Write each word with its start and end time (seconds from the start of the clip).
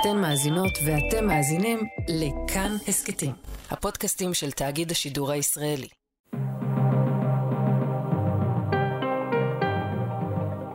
אתן 0.00 0.20
מאזינות 0.20 0.72
ואתם 0.86 1.26
מאזינים 1.26 1.78
לכאן 2.08 2.70
הסכתים, 2.88 3.32
הפודקאסטים 3.70 4.34
של 4.34 4.50
תאגיד 4.50 4.90
השידור 4.90 5.30
הישראלי. 5.32 5.88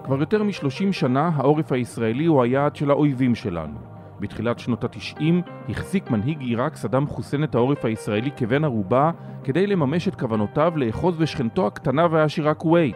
כבר 0.04 0.20
יותר 0.20 0.44
מ-30 0.44 0.92
שנה 0.92 1.32
העורף 1.36 1.72
הישראלי 1.72 2.26
הוא 2.26 2.44
היעד 2.44 2.76
של 2.76 2.92
האויבים 2.92 3.36
שלנו. 3.36 3.80
בתחילת 4.20 4.60
שנות 4.60 4.84
ה-90 4.84 5.24
החזיק 5.70 6.10
מנהיג 6.10 6.42
עיראק 6.42 6.76
סדאם 6.76 7.08
חוסיין 7.08 7.44
את 7.44 7.56
העורף 7.56 7.86
הישראלי 7.86 8.30
כבן 8.38 8.64
ערובה 8.64 9.12
כדי 9.44 9.68
לממש 9.68 10.08
את 10.08 10.16
כוונותיו 10.16 10.74
לאחוז 10.76 11.18
בשכנתו 11.18 11.68
הקטנה 11.68 12.08
והעשירה 12.12 12.54
כווית. 12.54 12.96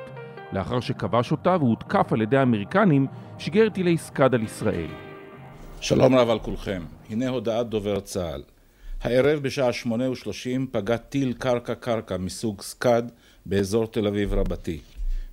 לאחר 0.53 0.79
שכבש 0.79 1.31
אותה 1.31 1.57
והותקף 1.59 2.13
על 2.13 2.21
ידי 2.21 2.37
האמריקנים, 2.37 3.07
שיגר 3.37 3.69
טילי 3.69 3.97
סקאד 3.97 4.33
על 4.33 4.43
ישראל. 4.43 5.04
שלום 5.87 6.15
רב 6.15 6.29
על 6.29 6.39
כולכם, 6.39 6.83
הנה 7.09 7.29
הודעת 7.29 7.69
דובר 7.69 7.99
צה"ל. 7.99 8.43
הערב 9.01 9.39
בשעה 9.39 9.73
שמונה 9.73 10.09
ושלושים 10.09 10.67
פגע 10.71 10.97
טיל 10.97 11.33
קרקע-קרקע 11.33 12.17
מסוג 12.17 12.61
סקאד 12.61 13.11
באזור 13.45 13.87
תל 13.87 14.07
אביב 14.07 14.33
רבתי. 14.33 14.79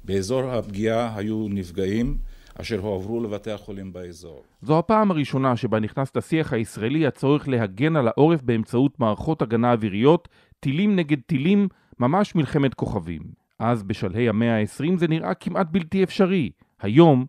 באזור 0.04 0.50
הפגיעה 0.50 1.16
היו 1.16 1.46
נפגעים 1.50 2.18
אשר 2.60 2.78
הועברו 2.78 3.22
לבתי 3.22 3.50
החולים 3.50 3.92
באזור. 3.92 4.42
זו 4.62 4.78
הפעם 4.78 5.10
הראשונה 5.10 5.56
שבה 5.56 5.80
נכנס 5.80 6.16
לשיח 6.16 6.52
הישראלי 6.52 7.06
הצורך 7.06 7.48
להגן 7.48 7.96
על 7.96 8.08
העורף 8.08 8.42
באמצעות 8.42 9.00
מערכות 9.00 9.42
הגנה 9.42 9.72
אוויריות, 9.72 10.28
טילים 10.60 10.96
נגד 10.96 11.18
טילים, 11.26 11.68
ממש 11.98 12.34
מלחמת 12.34 12.74
כוכבים. 12.74 13.22
אז 13.58 13.82
בשלהי 13.82 14.28
המאה 14.28 14.60
ה-20 14.60 14.96
זה 14.98 15.08
נראה 15.08 15.34
כמעט 15.34 15.66
בלתי 15.70 16.04
אפשרי. 16.04 16.50
היום, 16.80 17.26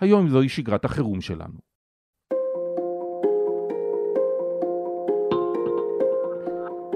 היום 0.00 0.28
זוהי 0.28 0.48
שגרת 0.48 0.84
החירום 0.84 1.20
שלנו. 1.20 1.71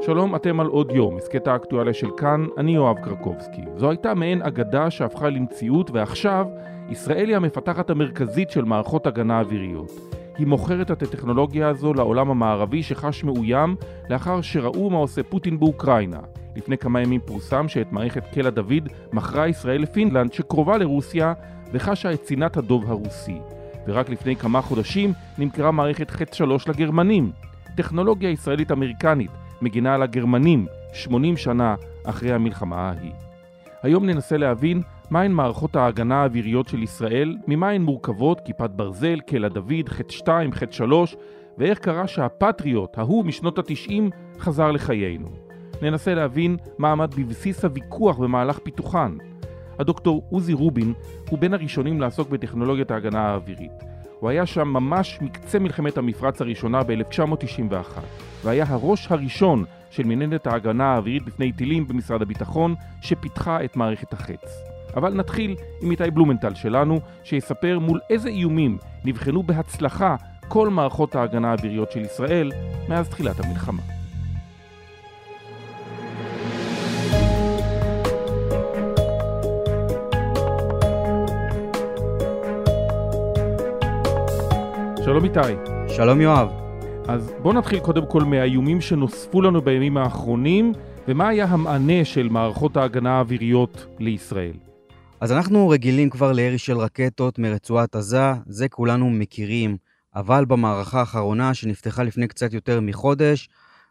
שלום, 0.07 0.37
אתם 0.37 0.61
על 0.61 0.67
עוד 0.67 0.91
יום, 0.91 1.17
הסכת 1.17 1.47
האקטואליה 1.47 1.95
של 1.95 2.09
כאן, 2.17 2.47
אני 2.59 2.75
יואב 2.75 2.97
קרקובסקי. 2.99 3.63
זו 3.77 3.91
הייתה 3.91 4.15
מעין 4.15 4.43
אגדה 4.43 4.91
שהפכה 4.91 5.29
למציאות, 5.29 5.91
ועכשיו 5.91 6.47
ישראל 6.89 7.29
היא 7.29 7.37
המפתחת 7.37 7.91
המרכזית 7.91 8.51
של 8.51 8.65
מערכות 8.65 9.07
הגנה 9.07 9.41
אוויריות. 9.41 9.91
היא 10.39 10.47
מוכרת 10.47 10.91
את 10.91 11.03
הטכנולוגיה 11.03 11.69
הזו 11.69 11.95
לעולם 11.95 12.31
המערבי 12.31 12.83
שחש 12.83 13.25
מאוים 13.25 13.77
לאחר 14.11 14.41
שראו 14.41 14.91
מה 14.91 14.99
עושה 14.99 15.23
פוטין 15.23 15.59
באוקראינה. 15.59 16.21
לפני 16.57 16.79
כמה 16.79 17.01
ימים 17.01 17.21
פורסם 17.21 17.69
שאת 17.69 17.93
מערכת 17.93 18.25
קלע 18.35 18.51
דוד 18.51 18.89
מכרה 19.13 19.49
ישראל 19.49 19.83
לפינלנד 19.83 20.33
שקרובה 20.33 20.79
לרוסיה 20.79 21.33
וחשה 21.73 22.13
את 22.13 22.23
צנעת 22.23 22.57
הדוב 22.57 22.91
הרוסי. 22.91 23.39
ורק 23.87 24.11
לפני 24.11 24.37
כמה 24.37 24.63
חודשים 24.63 25.13
נמכרה 25.39 25.71
מערכת 25.71 26.11
חץ 26.11 26.35
3 26.35 26.69
לגרמנים. 26.69 27.31
טכנולוגיה 27.77 28.31
ישראלית 28.31 28.73
אמריקנית 28.73 29.31
מגינה 29.63 29.95
על 29.95 30.03
הגרמנים 30.03 30.67
80 30.93 31.37
שנה 31.37 31.75
אחרי 32.05 32.33
המלחמה 32.33 32.77
ההיא. 32.77 33.13
היום 33.83 34.07
ננסה 34.07 34.37
להבין 34.37 34.83
מהן 35.11 35.33
מערכות 35.33 35.77
ההגנה 35.77 36.23
האוויריות 36.23 36.69
של 36.69 36.83
ישראל, 36.83 37.37
ממה 37.47 37.71
הן 37.71 37.83
מורכבות, 37.83 38.41
כיפת 38.45 38.71
ברזל, 38.71 39.21
קלע 39.21 39.49
דוד, 39.49 39.89
חטא 39.89 40.13
2, 40.13 40.53
חטא 40.53 40.73
3, 40.73 41.17
ואיך 41.59 41.79
קרה 41.79 42.07
שהפטריוט, 42.07 42.99
ההוא 42.99 43.25
משנות 43.25 43.59
התשעים, 43.59 44.11
חזר 44.39 44.71
לחיינו. 44.71 45.29
ננסה 45.83 46.15
להבין 46.15 46.57
מה 46.79 46.93
עמד 46.93 47.15
בבסיס 47.15 47.65
הוויכוח 47.65 48.19
במהלך 48.19 48.59
פיתוחן. 48.59 49.17
הדוקטור 49.79 50.23
עוזי 50.31 50.53
רובין 50.53 50.93
הוא 51.31 51.39
בין 51.39 51.55
הראשונים 51.55 52.01
לעסוק 52.01 52.29
בטכנולוגיית 52.29 52.91
ההגנה 52.91 53.21
האווירית. 53.21 53.96
הוא 54.21 54.31
היה 54.31 54.47
שם 54.47 54.69
ממש 54.69 55.19
מקצה 55.21 55.59
מלחמת 55.59 55.99
המפרץ 55.99 56.41
הראשונה 56.41 56.83
ב-1991, 56.83 58.01
והיה 58.45 58.65
הראש 58.69 59.13
הראשון 59.13 59.65
של 59.91 60.03
מנהלת 60.03 60.47
ההגנה 60.47 60.85
האווירית 60.85 61.25
בפני 61.25 61.53
טילים 61.53 61.89
במשרד 61.89 62.23
הביטחון, 62.23 62.75
שפיתחה 63.01 63.65
את 63.65 63.77
מערכת 63.77 64.13
החץ. 64.13 64.63
אבל 64.97 65.15
נתחיל 65.15 65.57
עם 65.83 65.91
איתי 65.91 66.11
בלומנטל 66.11 66.55
שלנו, 66.55 67.01
שיספר 67.25 67.79
מול 67.79 68.01
איזה 68.11 68.29
איומים 68.29 68.79
נבחנו 69.05 69.43
בהצלחה 69.43 70.17
כל 70.49 70.69
מערכות 70.71 71.15
ההגנה 71.15 71.51
האוויריות 71.51 71.93
של 71.93 72.01
ישראל 72.01 72.53
מאז 72.89 73.09
תחילת 73.09 73.41
המלחמה. 73.41 73.96
שלום 85.07 85.25
איתי. 85.25 85.71
שלום 85.89 86.21
יואב. 86.21 86.49
אז 87.09 87.33
בוא 87.43 87.53
נתחיל 87.53 87.81
קודם 87.81 88.07
כל 88.07 88.23
מהאיומים 88.25 88.81
שנוספו 88.81 89.43
לנו 89.43 89.63
בימים 89.63 89.97
האחרונים, 89.97 90.73
ומה 91.09 91.29
היה 91.29 91.45
המענה 91.45 92.05
של 92.05 92.29
מערכות 92.29 92.77
ההגנה 92.77 93.17
האוויריות 93.17 93.87
לישראל. 93.99 94.53
אז 95.21 95.33
אנחנו 95.33 95.69
רגילים 95.69 96.11
כבר 96.11 96.33
לירי 96.33 96.59
של 96.59 96.77
רקטות 96.77 97.39
מרצועת 97.39 97.97
עזה, 97.97 98.33
זה 98.47 98.69
כולנו 98.69 99.11
מכירים, 99.11 99.77
אבל 100.15 100.45
במערכה 100.45 101.01
האחרונה 101.01 101.55
שנפתחה 101.55 102.03
לפני 102.03 102.29
קצת 102.29 102.53
יותר 102.53 102.81
מחודש, 102.81 103.49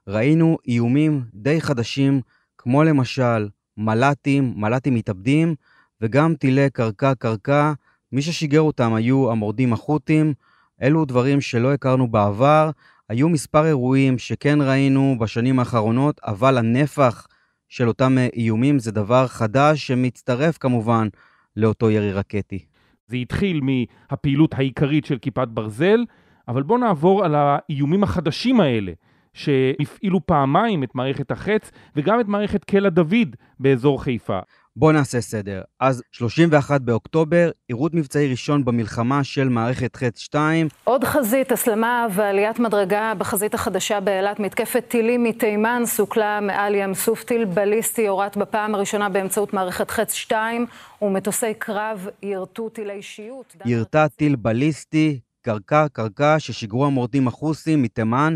ראינו 0.08 0.58
איומים 0.68 1.24
די 1.34 1.62
חדשים, 1.62 2.22
כמו 2.58 2.84
למשל 2.84 3.48
מל"טים, 3.78 4.54
מל"טים 4.56 4.96
מתאבדים, 4.96 5.56
וגם 6.02 6.36
טילי 6.36 6.70
קרקע-קרקע, 6.70 7.74
מי 8.12 8.22
ששיגר 8.22 8.62
אותם 8.62 8.94
היו 8.94 9.32
המורדים 9.32 9.74
החות'ים, 9.74 10.34
אלו 10.82 11.06
דברים 11.06 11.42
שלא 11.42 11.74
הכרנו 11.74 12.08
בעבר. 12.08 12.70
היו 13.10 13.30
מספר 13.30 13.66
אירועים 13.66 14.18
שכן 14.18 14.62
ראינו 14.62 15.16
בשנים 15.20 15.60
האחרונות, 15.60 16.22
אבל 16.24 16.58
הנפח 16.58 17.28
של 17.70 17.88
אותם 17.88 18.18
איומים 18.34 18.80
זה 18.80 18.92
דבר 18.92 19.28
חדש 19.28 19.88
שמצטרף 19.88 20.58
כמובן 20.58 21.08
לאותו 21.56 21.92
ירי 21.92 22.14
רקטי. 22.14 22.66
זה 23.08 23.18
התחיל 23.18 23.62
מהפעילות 23.62 24.54
העיקרית 24.54 25.06
של 25.06 25.18
כיפת 25.18 25.48
ברזל, 25.48 26.06
אבל 26.48 26.64
בואו 26.64 26.80
נעבור 26.80 27.26
על 27.26 27.36
האיומים 27.36 28.04
החדשים 28.04 28.60
האלה, 28.60 28.92
שהפעילו 29.34 30.26
פעמיים 30.26 30.84
את 30.84 30.96
מערכת 30.96 31.32
החץ 31.32 31.72
וגם 31.96 32.20
את 32.20 32.28
מערכת 32.28 32.64
קלע 32.64 32.90
דוד 32.90 33.36
באזור 33.60 34.04
חיפה. 34.04 34.40
בואו 34.78 34.92
נעשה 34.92 35.22
סדר. 35.22 35.62
אז 35.80 36.02
31 36.12 36.82
באוקטובר, 36.82 37.52
עירות 37.68 37.94
מבצעי 37.94 38.32
ראשון 38.32 38.66
במלחמה 38.66 39.24
של 39.24 39.50
מערכת 39.50 39.96
חץ 39.96 40.20
2. 40.20 40.68
עוד 40.84 41.04
חזית, 41.04 41.52
הסלמה 41.52 42.08
ועליית 42.12 42.60
מדרגה 42.60 43.14
בחזית 43.18 43.54
החדשה 43.54 44.00
באילת. 44.00 44.40
מתקפת 44.40 44.86
טילים 44.88 45.24
מתימן 45.24 45.82
סוכלה 45.86 46.40
מעל 46.42 46.76
ים 46.76 46.94
סוף. 46.94 47.24
טיל 47.24 47.46
בליסטי 47.46 48.08
הורט 48.08 48.38
בפעם 48.38 48.76
הראשונה 48.76 49.10
באמצעות 49.10 49.54
מערכת 49.54 49.92
חץ 49.92 50.14
2, 50.14 50.66
ומטוסי 51.02 51.54
קרב 51.54 52.08
יירטו 52.24 52.70
טילי 52.70 53.02
שיוט. 53.02 53.56
יירטה 53.66 54.08
טיל 54.10 54.36
בליסטי, 54.36 55.20
קרקע 55.42 55.88
קרקע, 55.94 56.36
ששיגרו 56.40 56.86
המורדים 56.86 57.28
החוסים 57.28 57.82
מתימן 57.82 58.36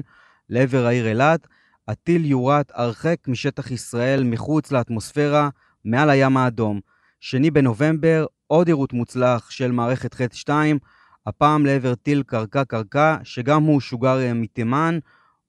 לעבר 0.50 0.86
העיר 0.86 1.08
אילת. 1.08 1.48
הטיל 1.88 2.26
יורט 2.26 2.72
הרחק 2.74 3.18
משטח 3.28 3.72
ישראל 3.72 4.24
מחוץ 4.24 4.72
לאטמוספירה. 4.72 5.50
מעל 5.90 6.10
הים 6.10 6.38
האדום. 6.38 6.80
שני 7.20 7.52
בנובמבר, 7.52 8.26
עוד 8.48 8.68
עירות 8.68 8.94
מוצלח 8.94 9.50
של 9.50 9.72
מערכת 9.72 10.14
חץ 10.14 10.34
2, 10.34 10.80
הפעם 11.28 11.66
לעבר 11.66 11.96
טיל 11.96 12.24
קרקע-קרקע, 12.24 13.18
שגם 13.24 13.64
הוא 13.64 13.82
שוגר 13.82 14.20
אה, 14.20 14.34
מתימן. 14.34 15.00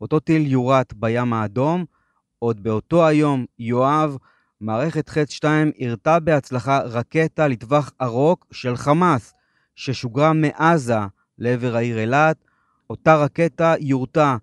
אותו 0.00 0.20
טיל 0.20 0.46
יורט 0.46 0.92
בים 0.96 1.32
האדום. 1.32 1.84
עוד 2.38 2.62
באותו 2.62 3.06
היום, 3.06 3.44
יואב, 3.58 4.16
מערכת 4.60 5.08
חץ 5.08 5.30
2 5.30 5.72
הרתה 5.80 6.20
בהצלחה 6.20 6.78
רקטה 6.78 7.48
לטווח 7.48 7.92
ארוך 8.02 8.38
של 8.50 8.76
חמאס, 8.76 9.34
ששוגרה 9.74 10.32
מעזה 10.32 10.98
לעבר 11.38 11.76
העיר 11.76 11.98
אילת. 11.98 12.36
אותה 12.90 13.16
רקטה 13.16 13.74
יורתה 13.80 14.36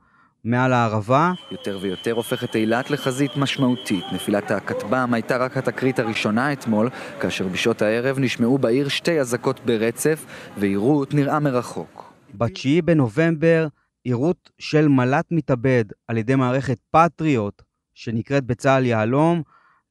מעל 0.47 0.73
הערבה. 0.73 1.31
יותר 1.51 1.77
ויותר 1.81 2.11
הופכת 2.11 2.55
אילת 2.55 2.89
לחזית 2.89 3.31
משמעותית. 3.37 4.05
נפילת 4.13 4.51
הכטב"ם 4.51 5.13
הייתה 5.13 5.37
רק 5.37 5.57
התקרית 5.57 5.99
הראשונה 5.99 6.53
אתמול, 6.53 6.89
כאשר 7.19 7.47
בשעות 7.47 7.81
הערב 7.81 8.19
נשמעו 8.19 8.57
בעיר 8.57 8.87
שתי 8.87 9.19
אזעקות 9.19 9.59
ברצף, 9.65 10.25
ועירות 10.57 11.13
נראה 11.13 11.39
מרחוק. 11.39 12.13
ב-9 12.37 12.81
בנובמבר, 12.85 13.67
עירות 14.03 14.49
של 14.59 14.87
מל"ט 14.87 15.25
מתאבד 15.31 15.85
על 16.07 16.17
ידי 16.17 16.35
מערכת 16.35 16.77
פטריוט, 16.91 17.61
שנקראת 17.93 18.43
בצה"ל 18.43 18.85
יהלום, 18.85 19.41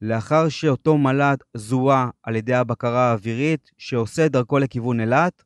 לאחר 0.03 0.49
שאותו 0.49 0.99
מל"ט 0.99 1.43
זוהה 1.55 2.09
על 2.23 2.37
ידי 2.37 2.55
הבקרה 2.55 3.11
האווירית, 3.11 3.71
שעושה 3.79 4.29
דרכו 4.29 4.59
לכיוון 4.59 5.01
אילת. 5.01 5.43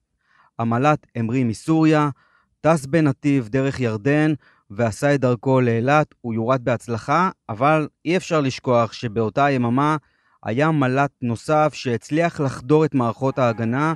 המל"ט 0.58 1.06
המריא 1.16 1.44
מסוריה, 1.44 2.08
טס 2.60 2.86
בנתיב 2.86 3.48
דרך 3.48 3.80
ירדן, 3.80 4.32
ועשה 4.70 5.14
את 5.14 5.20
דרכו 5.20 5.60
לאילת, 5.60 6.14
הוא 6.20 6.34
יורד 6.34 6.64
בהצלחה, 6.64 7.30
אבל 7.48 7.88
אי 8.04 8.16
אפשר 8.16 8.40
לשכוח 8.40 8.92
שבאותה 8.92 9.50
יממה 9.50 9.96
היה 10.44 10.70
מל"ט 10.70 11.10
נוסף 11.22 11.70
שהצליח 11.74 12.40
לחדור 12.40 12.84
את 12.84 12.94
מערכות 12.94 13.38
ההגנה 13.38 13.94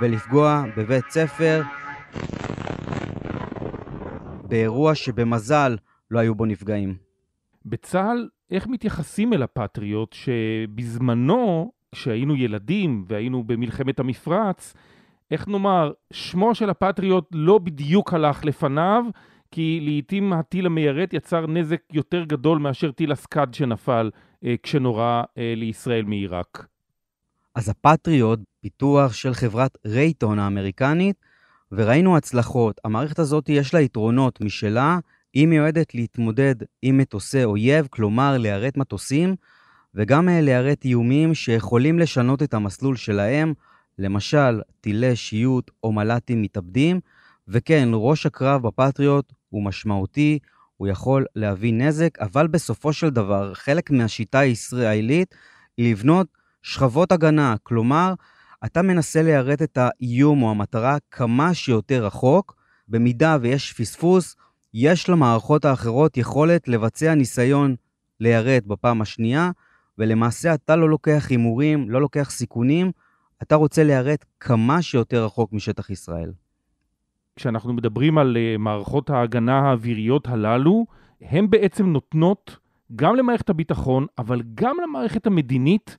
ולפגוע 0.00 0.64
בבית 0.76 1.04
ספר. 1.10 1.62
באירוע 4.48 4.94
שבמזל 4.94 5.76
לא 6.10 6.18
היו 6.18 6.34
בו 6.34 6.46
נפגעים. 6.46 6.94
בצה"ל, 7.66 8.28
איך 8.50 8.66
מתייחסים 8.66 9.32
אל 9.32 9.42
הפטריוט 9.42 10.12
שבזמנו, 10.12 11.72
כשהיינו 11.92 12.36
ילדים 12.36 13.04
והיינו 13.08 13.44
במלחמת 13.44 14.00
המפרץ, 14.00 14.74
איך 15.30 15.48
נאמר, 15.48 15.92
שמו 16.12 16.54
של 16.54 16.70
הפטריוט 16.70 17.28
לא 17.32 17.58
בדיוק 17.58 18.14
הלך 18.14 18.44
לפניו, 18.44 19.04
כי 19.50 19.80
לעיתים 19.82 20.32
הטיל 20.32 20.66
המיירט 20.66 21.12
יצר 21.12 21.46
נזק 21.46 21.80
יותר 21.92 22.24
גדול 22.24 22.58
מאשר 22.58 22.90
טיל 22.90 23.12
הסקאד 23.12 23.54
שנפל 23.54 24.10
אה, 24.44 24.54
כשנורה 24.62 25.22
אה, 25.38 25.54
לישראל 25.56 26.04
מעיראק. 26.04 26.66
אז 27.54 27.68
הפטריוט, 27.68 28.40
פיתוח 28.60 29.12
של 29.12 29.34
חברת 29.34 29.78
רייטון 29.86 30.38
האמריקנית, 30.38 31.16
וראינו 31.72 32.16
הצלחות. 32.16 32.80
המערכת 32.84 33.18
הזאת 33.18 33.48
יש 33.48 33.74
לה 33.74 33.80
יתרונות 33.80 34.40
משלה, 34.40 34.98
היא 35.34 35.46
מיועדת 35.46 35.94
להתמודד 35.94 36.54
עם 36.82 36.98
מטוסי 36.98 37.44
אויב, 37.44 37.86
כלומר 37.90 38.38
ליירט 38.38 38.76
מטוסים, 38.76 39.36
וגם 39.94 40.28
אה, 40.28 40.40
ליירט 40.40 40.84
איומים 40.84 41.34
שיכולים 41.34 41.98
לשנות 41.98 42.42
את 42.42 42.54
המסלול 42.54 42.96
שלהם, 42.96 43.54
למשל 43.98 44.60
טילי 44.80 45.16
שיוט 45.16 45.70
או 45.82 45.92
מל"טים 45.92 46.42
מתאבדים, 46.42 47.00
וכן, 47.48 47.88
ראש 47.92 48.26
הקרב 48.26 48.62
בפטריוט 48.62 49.32
הוא 49.48 49.64
משמעותי, 49.64 50.38
הוא 50.76 50.88
יכול 50.88 51.24
להביא 51.36 51.72
נזק, 51.72 52.18
אבל 52.20 52.46
בסופו 52.46 52.92
של 52.92 53.10
דבר, 53.10 53.54
חלק 53.54 53.90
מהשיטה 53.90 54.38
הישראלית 54.38 55.34
היא 55.76 55.92
לבנות 55.92 56.26
שכבות 56.62 57.12
הגנה, 57.12 57.54
כלומר, 57.62 58.14
אתה 58.64 58.82
מנסה 58.82 59.22
ליירט 59.22 59.62
את 59.62 59.78
האיום 59.80 60.42
או 60.42 60.50
המטרה 60.50 60.96
כמה 61.10 61.54
שיותר 61.54 62.04
רחוק, 62.04 62.56
במידה 62.88 63.36
ויש 63.40 63.72
פספוס, 63.72 64.36
יש 64.74 65.08
למערכות 65.08 65.64
האחרות 65.64 66.16
יכולת 66.16 66.68
לבצע 66.68 67.14
ניסיון 67.14 67.76
ליירט 68.20 68.64
בפעם 68.64 69.02
השנייה, 69.02 69.50
ולמעשה 69.98 70.54
אתה 70.54 70.76
לא 70.76 70.90
לוקח 70.90 71.26
הימורים, 71.30 71.90
לא 71.90 72.00
לוקח 72.00 72.30
סיכונים, 72.30 72.92
אתה 73.42 73.54
רוצה 73.54 73.84
ליירט 73.84 74.24
כמה 74.40 74.82
שיותר 74.82 75.24
רחוק 75.24 75.52
משטח 75.52 75.90
ישראל. 75.90 76.32
כשאנחנו 77.40 77.72
מדברים 77.72 78.18
על 78.18 78.36
אה, 78.36 78.56
מערכות 78.58 79.10
ההגנה 79.10 79.58
האוויריות 79.58 80.28
הללו, 80.28 80.86
הן 81.20 81.50
בעצם 81.50 81.86
נותנות 81.86 82.56
גם 82.96 83.16
למערכת 83.16 83.50
הביטחון, 83.50 84.06
אבל 84.18 84.42
גם 84.54 84.76
למערכת 84.82 85.26
המדינית, 85.26 85.96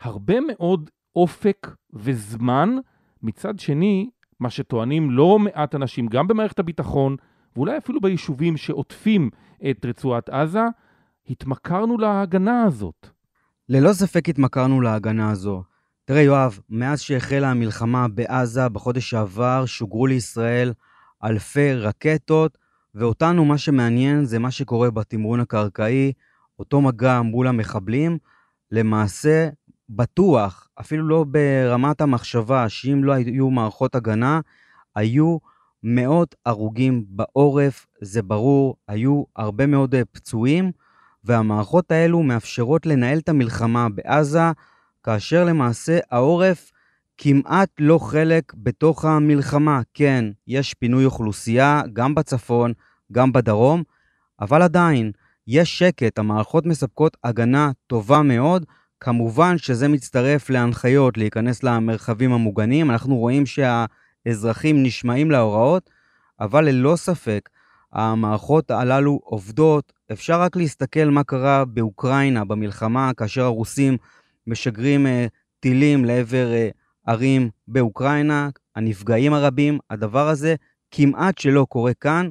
הרבה 0.00 0.34
מאוד 0.40 0.90
אופק 1.16 1.74
וזמן. 1.92 2.76
מצד 3.22 3.58
שני, 3.58 4.10
מה 4.40 4.50
שטוענים 4.50 5.10
לא 5.10 5.38
מעט 5.38 5.74
אנשים, 5.74 6.06
גם 6.06 6.28
במערכת 6.28 6.58
הביטחון, 6.58 7.16
ואולי 7.56 7.78
אפילו 7.78 8.00
ביישובים 8.00 8.56
שעוטפים 8.56 9.30
את 9.70 9.86
רצועת 9.86 10.28
עזה, 10.28 10.64
התמכרנו 11.28 11.98
להגנה 11.98 12.62
הזאת. 12.62 13.08
ללא 13.68 13.92
ספק 13.92 14.28
התמכרנו 14.28 14.80
להגנה 14.80 15.30
הזו. 15.30 15.62
תראה, 16.08 16.22
יואב, 16.22 16.58
מאז 16.70 17.00
שהחלה 17.00 17.50
המלחמה 17.50 18.08
בעזה 18.08 18.68
בחודש 18.68 19.10
שעבר, 19.10 19.66
שוגרו 19.66 20.06
לישראל 20.06 20.72
אלפי 21.24 21.74
רקטות, 21.74 22.58
ואותנו 22.94 23.44
מה 23.44 23.58
שמעניין 23.58 24.24
זה 24.24 24.38
מה 24.38 24.50
שקורה 24.50 24.90
בתמרון 24.90 25.40
הקרקעי, 25.40 26.12
אותו 26.58 26.80
מגע 26.80 27.22
מול 27.22 27.46
המחבלים. 27.46 28.18
למעשה, 28.72 29.48
בטוח, 29.90 30.68
אפילו 30.80 31.08
לא 31.08 31.24
ברמת 31.28 32.00
המחשבה, 32.00 32.68
שאם 32.68 33.04
לא 33.04 33.12
היו 33.12 33.50
מערכות 33.50 33.94
הגנה, 33.94 34.40
היו 34.94 35.38
מאות 35.82 36.34
הרוגים 36.46 37.04
בעורף, 37.08 37.86
זה 38.00 38.22
ברור, 38.22 38.76
היו 38.88 39.24
הרבה 39.36 39.66
מאוד 39.66 39.94
פצועים, 40.12 40.72
והמערכות 41.24 41.90
האלו 41.90 42.22
מאפשרות 42.22 42.86
לנהל 42.86 43.18
את 43.18 43.28
המלחמה 43.28 43.88
בעזה 43.88 44.50
כאשר 45.04 45.44
למעשה 45.44 45.98
העורף 46.10 46.72
כמעט 47.18 47.68
לא 47.78 47.98
חלק 47.98 48.52
בתוך 48.56 49.04
המלחמה. 49.04 49.80
כן, 49.94 50.24
יש 50.46 50.74
פינוי 50.74 51.04
אוכלוסייה 51.04 51.82
גם 51.92 52.14
בצפון, 52.14 52.72
גם 53.12 53.32
בדרום, 53.32 53.82
אבל 54.40 54.62
עדיין, 54.62 55.12
יש 55.46 55.78
שקט, 55.78 56.18
המערכות 56.18 56.66
מספקות 56.66 57.16
הגנה 57.24 57.70
טובה 57.86 58.22
מאוד. 58.22 58.64
כמובן 59.00 59.58
שזה 59.58 59.88
מצטרף 59.88 60.50
להנחיות 60.50 61.16
להיכנס 61.18 61.62
למרחבים 61.62 62.32
המוגנים. 62.32 62.90
אנחנו 62.90 63.16
רואים 63.16 63.44
שהאזרחים 63.46 64.82
נשמעים 64.82 65.30
להוראות, 65.30 65.90
אבל 66.40 66.64
ללא 66.64 66.96
ספק, 66.96 67.48
המערכות 67.92 68.70
הללו 68.70 69.20
עובדות. 69.24 69.92
אפשר 70.12 70.40
רק 70.40 70.56
להסתכל 70.56 71.04
מה 71.04 71.24
קרה 71.24 71.64
באוקראינה 71.64 72.44
במלחמה, 72.44 73.10
כאשר 73.16 73.44
הרוסים 73.44 73.96
משגרים 74.48 75.06
uh, 75.06 75.08
טילים 75.60 76.04
לעבר 76.04 76.50
uh, 76.52 77.10
ערים 77.10 77.50
באוקראינה, 77.68 78.48
הנפגעים 78.76 79.34
הרבים, 79.34 79.78
הדבר 79.90 80.28
הזה 80.28 80.54
כמעט 80.90 81.38
שלא 81.38 81.66
קורה 81.68 81.94
כאן. 81.94 82.30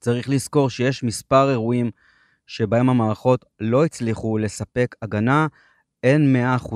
צריך 0.00 0.28
לזכור 0.28 0.70
שיש 0.70 1.02
מספר 1.02 1.50
אירועים 1.50 1.90
שבהם 2.46 2.90
המערכות 2.90 3.44
לא 3.60 3.84
הצליחו 3.84 4.38
לספק 4.38 4.94
הגנה. 5.02 5.46
אין 6.02 6.36
100% 6.66 6.74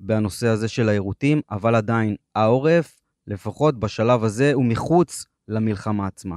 בנושא 0.00 0.48
הזה 0.48 0.68
של 0.68 0.88
היירוטים, 0.88 1.40
אבל 1.50 1.74
עדיין 1.74 2.16
העורף, 2.34 3.00
לפחות 3.26 3.80
בשלב 3.80 4.24
הזה, 4.24 4.52
הוא 4.54 4.64
מחוץ 4.64 5.26
למלחמה 5.48 6.06
עצמה. 6.06 6.36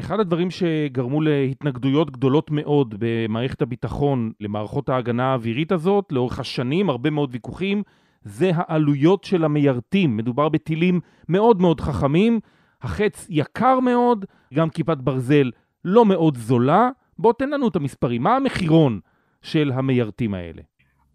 אחד 0.00 0.20
הדברים 0.20 0.50
שגרמו 0.50 1.20
להתנגדויות 1.20 2.10
גדולות 2.10 2.50
מאוד 2.50 2.94
במערכת 2.98 3.62
הביטחון 3.62 4.32
למערכות 4.40 4.88
ההגנה 4.88 5.30
האווירית 5.30 5.72
הזאת, 5.72 6.12
לאורך 6.12 6.38
השנים, 6.38 6.90
הרבה 6.90 7.10
מאוד 7.10 7.30
ויכוחים, 7.32 7.82
זה 8.22 8.50
העלויות 8.54 9.24
של 9.24 9.44
המיירטים. 9.44 10.16
מדובר 10.16 10.48
בטילים 10.48 11.00
מאוד 11.28 11.60
מאוד 11.60 11.80
חכמים, 11.80 12.40
החץ 12.82 13.26
יקר 13.30 13.80
מאוד, 13.80 14.24
גם 14.54 14.70
כיפת 14.70 14.96
ברזל 14.96 15.50
לא 15.84 16.04
מאוד 16.04 16.36
זולה. 16.36 16.90
בוא 17.18 17.32
תן 17.38 17.50
לנו 17.50 17.68
את 17.68 17.76
המספרים, 17.76 18.22
מה 18.22 18.36
המחירון 18.36 19.00
של 19.42 19.72
המיירטים 19.74 20.34
האלה? 20.34 20.62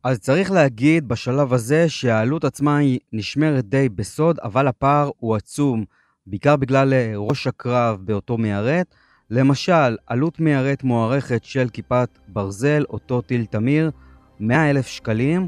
אז 0.03 0.19
צריך 0.19 0.51
להגיד 0.51 1.07
בשלב 1.07 1.53
הזה 1.53 1.89
שהעלות 1.89 2.43
עצמה 2.43 2.77
היא 2.77 2.99
נשמרת 3.13 3.65
די 3.65 3.89
בסוד, 3.89 4.39
אבל 4.39 4.67
הפער 4.67 5.09
הוא 5.17 5.35
עצום. 5.35 5.85
בעיקר 6.27 6.55
בגלל 6.55 6.93
אה, 6.93 7.13
ראש 7.15 7.47
הקרב 7.47 7.97
באותו 8.01 8.37
מיירט. 8.37 8.95
למשל, 9.29 9.97
עלות 10.07 10.39
מיירט 10.39 10.83
מוערכת 10.83 11.43
של 11.43 11.69
כיפת 11.73 12.09
ברזל, 12.27 12.85
אותו 12.89 13.21
טיל 13.21 13.45
תמיר, 13.45 13.91
100 14.39 14.69
אלף 14.69 14.87
שקלים. 14.87 15.47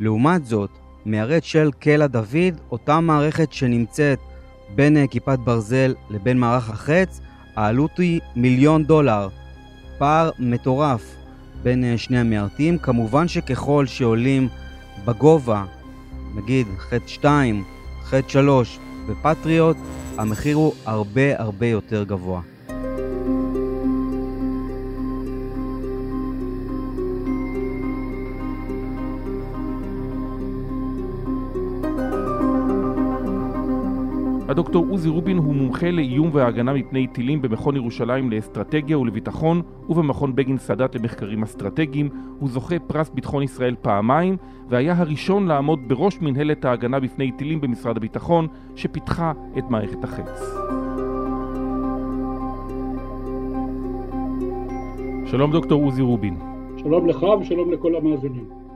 לעומת 0.00 0.46
זאת, 0.46 0.70
מיירט 1.06 1.44
של 1.44 1.70
קלע 1.78 2.06
דוד, 2.06 2.60
אותה 2.70 3.00
מערכת 3.00 3.52
שנמצאת 3.52 4.18
בין 4.74 4.96
אה, 4.96 5.06
כיפת 5.06 5.38
ברזל 5.38 5.94
לבין 6.10 6.38
מערך 6.38 6.70
החץ, 6.70 7.20
העלות 7.56 7.98
היא 7.98 8.20
מיליון 8.36 8.84
דולר. 8.84 9.28
פער 9.98 10.30
מטורף 10.38 11.14
בין 11.62 11.84
אה, 11.84 11.98
שני 11.98 12.18
המיירטים. 12.18 12.78
כמובן 12.78 13.28
שככל 13.28 13.86
שעולים 13.86 14.48
בגובה, 15.04 15.64
נגיד 16.34 16.66
חטא 16.78 17.08
2, 17.08 17.64
חטא 18.04 18.28
3 18.28 18.78
ופטריוט, 19.06 19.76
המחיר 20.18 20.56
הוא 20.56 20.74
הרבה 20.84 21.40
הרבה 21.40 21.66
יותר 21.66 22.04
גבוה. 22.04 22.40
הדוקטור 34.58 34.86
עוזי 34.90 35.08
רובין 35.08 35.38
הוא 35.38 35.54
מומחה 35.54 35.90
לאיום 35.90 36.30
והגנה 36.32 36.72
מפני 36.72 37.06
טילים 37.06 37.42
במכון 37.42 37.76
ירושלים 37.76 38.30
לאסטרטגיה 38.30 38.98
ולביטחון 38.98 39.62
ובמכון 39.88 40.34
בגין 40.34 40.58
סאדאת 40.58 40.94
למחקרים 40.94 41.42
אסטרטגיים. 41.42 42.08
הוא 42.38 42.48
זוכה 42.48 42.78
פרס 42.78 43.10
ביטחון 43.10 43.42
ישראל 43.42 43.74
פעמיים 43.82 44.36
והיה 44.68 44.94
הראשון 44.98 45.46
לעמוד 45.46 45.88
בראש 45.88 46.20
מנהלת 46.20 46.64
ההגנה 46.64 47.00
בפני 47.00 47.32
טילים 47.32 47.60
במשרד 47.60 47.96
הביטחון 47.96 48.46
שפיתחה 48.76 49.32
את 49.58 49.64
מערכת 49.70 50.04
החץ. 50.04 50.56
שלום 55.26 55.52
דוקטור 55.52 55.84
עוזי 55.84 56.02
רובין. 56.02 56.36
שלום 56.76 57.08
לך 57.08 57.22
ושלום 57.40 57.72
לכל 57.72 57.96
המאזינים. 57.96 58.67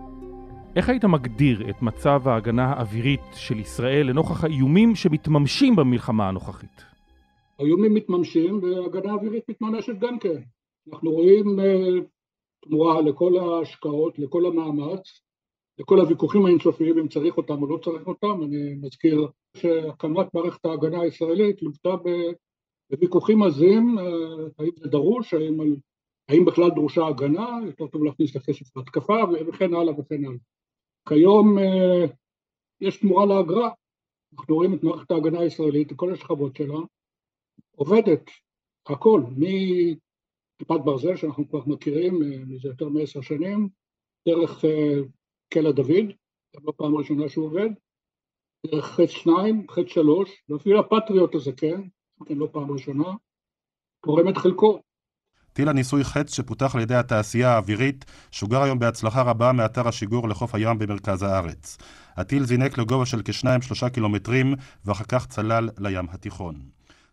איך 0.77 0.89
היית 0.89 1.05
מגדיר 1.05 1.71
את 1.71 1.83
מצב 1.83 2.29
ההגנה 2.29 2.65
האווירית 2.65 3.21
של 3.33 3.61
ישראל 3.61 4.07
לנוכח 4.07 4.45
האיומים 4.45 4.95
שמתממשים 4.95 5.77
במלחמה 5.77 6.29
הנוכחית? 6.29 6.83
האיומים 7.59 7.95
מתממשים 7.95 8.61
והגנה 8.63 9.13
אווירית 9.13 9.45
מתממשת 9.49 9.99
גם 9.99 10.19
כן. 10.19 10.43
אנחנו 10.93 11.11
רואים 11.11 11.61
uh, 11.61 12.05
תמורה 12.65 13.01
לכל 13.01 13.37
ההשקעות, 13.39 14.19
לכל 14.19 14.47
המאמץ, 14.47 15.21
לכל 15.79 16.01
הוויכוחים 16.01 16.47
האינסופיים 16.47 16.99
אם 16.99 17.09
צריך 17.09 17.37
אותם 17.37 17.63
או 17.63 17.67
לא 17.67 17.79
צריך 17.85 18.07
אותם. 18.07 18.43
אני 18.43 18.75
מזכיר 18.83 19.29
שהקמת 19.57 20.35
מערכת 20.35 20.65
ההגנה 20.65 21.01
הישראלית 21.01 21.63
לוותה 21.63 21.95
וויכוחים 22.93 23.43
עזים, 23.43 23.99
האם 24.59 24.71
זה 24.77 24.89
דרוש, 24.89 25.35
האם, 25.35 25.59
האם 26.29 26.45
בכלל 26.45 26.71
דרושה 26.71 27.07
הגנה, 27.07 27.59
יותר 27.67 27.87
טוב 27.87 28.05
להכניס 28.05 28.31
את 28.31 28.37
הכסף 28.37 28.77
להתקפה 28.77 29.17
וכן 29.49 29.75
הלאה 29.75 30.01
וכן 30.01 30.25
הלאה. 30.25 30.39
כיום 31.09 31.57
יש 32.81 32.97
תמורה 33.01 33.27
לאגרה, 33.27 33.71
אנחנו 34.39 34.55
רואים 34.55 34.75
את 34.75 34.83
מערכת 34.83 35.11
ההגנה 35.11 35.41
הישראלית, 35.41 35.93
כל 35.97 36.13
השכבות 36.13 36.57
שלה, 36.57 36.79
עובדת, 37.77 38.31
הכל, 38.87 39.23
מכיפת 39.37 40.81
ברזל 40.85 41.17
שאנחנו 41.17 41.49
כבר 41.49 41.61
מכירים 41.67 42.21
מזה 42.49 42.69
יותר 42.69 42.89
מעשר 42.89 43.21
שנים, 43.21 43.69
דרך 44.29 44.65
קלע 45.49 45.71
דוד, 45.71 46.13
זו 46.53 46.61
לא 46.65 46.73
פעם 46.77 46.97
ראשונה 46.97 47.29
שהוא 47.29 47.47
עובד, 47.47 47.69
דרך 48.67 48.85
חץ 48.85 49.09
שניים, 49.09 49.67
חץ 49.71 49.87
שלוש, 49.87 50.43
ואפילו 50.49 50.81
הפטריוט 50.81 51.35
הזה, 51.35 51.53
כן, 51.53 51.81
כן, 52.27 52.35
לא 52.35 52.49
פעם 52.53 52.71
ראשונה, 52.71 53.15
תורם 54.05 54.29
את 54.29 54.37
חלקו. 54.37 54.81
טיל 55.53 55.69
הניסוי 55.69 56.05
חץ 56.05 56.35
שפותח 56.35 56.75
על 56.75 56.81
ידי 56.81 56.95
התעשייה 56.95 57.51
האווירית 57.51 58.05
שוגר 58.31 58.63
היום 58.63 58.79
בהצלחה 58.79 59.23
רבה 59.23 59.53
מאתר 59.53 59.89
השיגור 59.89 60.29
לחוף 60.29 60.55
הים 60.55 60.79
במרכז 60.79 61.23
הארץ. 61.23 61.79
הטיל 62.17 62.45
זינק 62.45 62.79
לגובה 62.79 63.07
של 63.07 63.21
כשניים-שלושה 63.25 63.89
קילומטרים 63.89 64.55
ואחר 64.85 65.05
כך 65.05 65.27
צלל 65.27 65.69
לים 65.79 66.07
התיכון. 66.13 66.55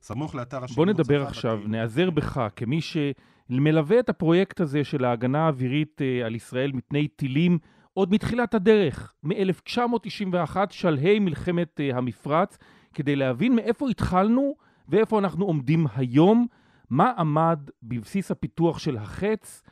סמוך 0.01 0.35
לאתר 0.35 0.63
השיגור... 0.63 0.85
בוא 0.85 0.93
נדבר 0.93 1.23
עכשיו, 1.23 1.59
הטיל... 1.59 1.71
נעזר 1.71 2.09
בך 2.09 2.47
כמי 2.55 2.79
שמלווה 2.81 3.99
את 3.99 4.09
הפרויקט 4.09 4.61
הזה 4.61 4.83
של 4.83 5.05
ההגנה 5.05 5.45
האווירית 5.45 6.01
אה, 6.01 6.25
על 6.25 6.35
ישראל 6.35 6.71
מפני 6.71 7.07
טילים 7.07 7.57
עוד 7.93 8.11
מתחילת 8.11 8.53
הדרך, 8.53 9.13
מ-1991, 9.23 10.57
שלהי 10.69 11.19
מלחמת 11.19 11.79
אה, 11.79 11.97
המפרץ, 11.97 12.57
כדי 12.93 13.15
להבין 13.15 13.55
מאיפה 13.55 13.89
התחלנו 13.89 14.55
ואיפה 14.89 15.19
אנחנו 15.19 15.45
עומדים 15.45 15.87
היום, 15.95 16.47
מה 16.89 17.11
עמד 17.17 17.59
בבסיס 17.83 18.31
הפיתוח 18.31 18.79
של 18.79 18.97
החץ 18.97 19.63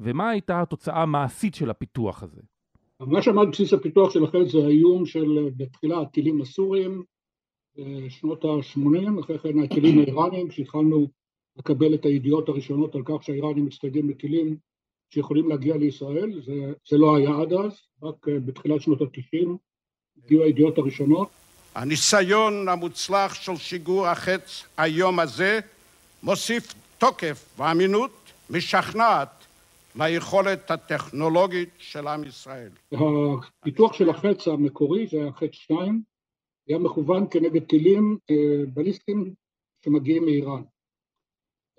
ומה 0.00 0.30
הייתה 0.30 0.62
התוצאה 0.62 1.02
המעשית 1.02 1.54
של 1.54 1.70
הפיתוח 1.70 2.22
הזה. 2.22 2.40
מה 3.00 3.22
שעמד 3.22 3.46
בבסיס 3.46 3.72
הפיתוח 3.72 4.10
של 4.10 4.24
החץ 4.24 4.52
זה 4.52 4.58
האיום 4.58 5.06
של 5.06 5.48
בתחילה 5.56 6.00
הטילים 6.00 6.40
הסוריים, 6.40 7.02
אה, 7.78 8.10
שנות 8.10 8.44
ה-80, 8.44 9.20
אחרי 9.20 9.38
כן 9.38 9.58
הטילים 9.58 9.98
האיראניים, 9.98 10.50
שהתחלנו 10.50 11.06
לקבל 11.56 11.94
את 11.94 12.04
הידיעות 12.04 12.48
הראשונות 12.48 12.94
על 12.94 13.02
כך 13.04 13.22
שהאיראנים 13.22 13.66
מצטיידים 13.66 14.08
בטילים 14.08 14.56
שיכולים 15.10 15.48
להגיע 15.48 15.76
לישראל, 15.76 16.40
זה, 16.44 16.72
זה 16.88 16.96
לא 16.98 17.16
היה 17.16 17.30
עד 17.40 17.52
אז, 17.52 17.72
רק 18.02 18.28
אה, 18.28 18.40
בתחילת 18.40 18.80
שנות 18.80 19.00
ה-90 19.00 19.48
הגיעו 20.24 20.42
הידיעות 20.42 20.78
הראשונות. 20.78 21.28
הניסיון 21.74 22.68
המוצלח 22.68 23.34
של 23.34 23.56
שיגור 23.56 24.06
החץ 24.06 24.64
היום 24.76 25.20
הזה 25.20 25.60
מוסיף 26.22 26.74
תוקף 26.98 27.54
ואמינות 27.58 28.10
משכנעת 28.50 29.46
ליכולת 29.96 30.70
הטכנולוגית 30.70 31.68
של 31.78 32.06
עם 32.06 32.24
ישראל. 32.24 32.70
הפיתוח 33.62 33.92
של 33.92 34.10
החץ 34.10 34.48
המקורי, 34.48 35.06
זה 35.06 35.16
היה 35.16 35.32
חץ 35.32 35.52
2, 35.52 36.02
היה 36.68 36.78
מכוון 36.78 37.26
כנגד 37.30 37.64
טילים 37.64 38.18
אה, 38.30 38.64
בליסטיים 38.74 39.34
שמגיעים 39.84 40.24
מאיראן. 40.24 40.62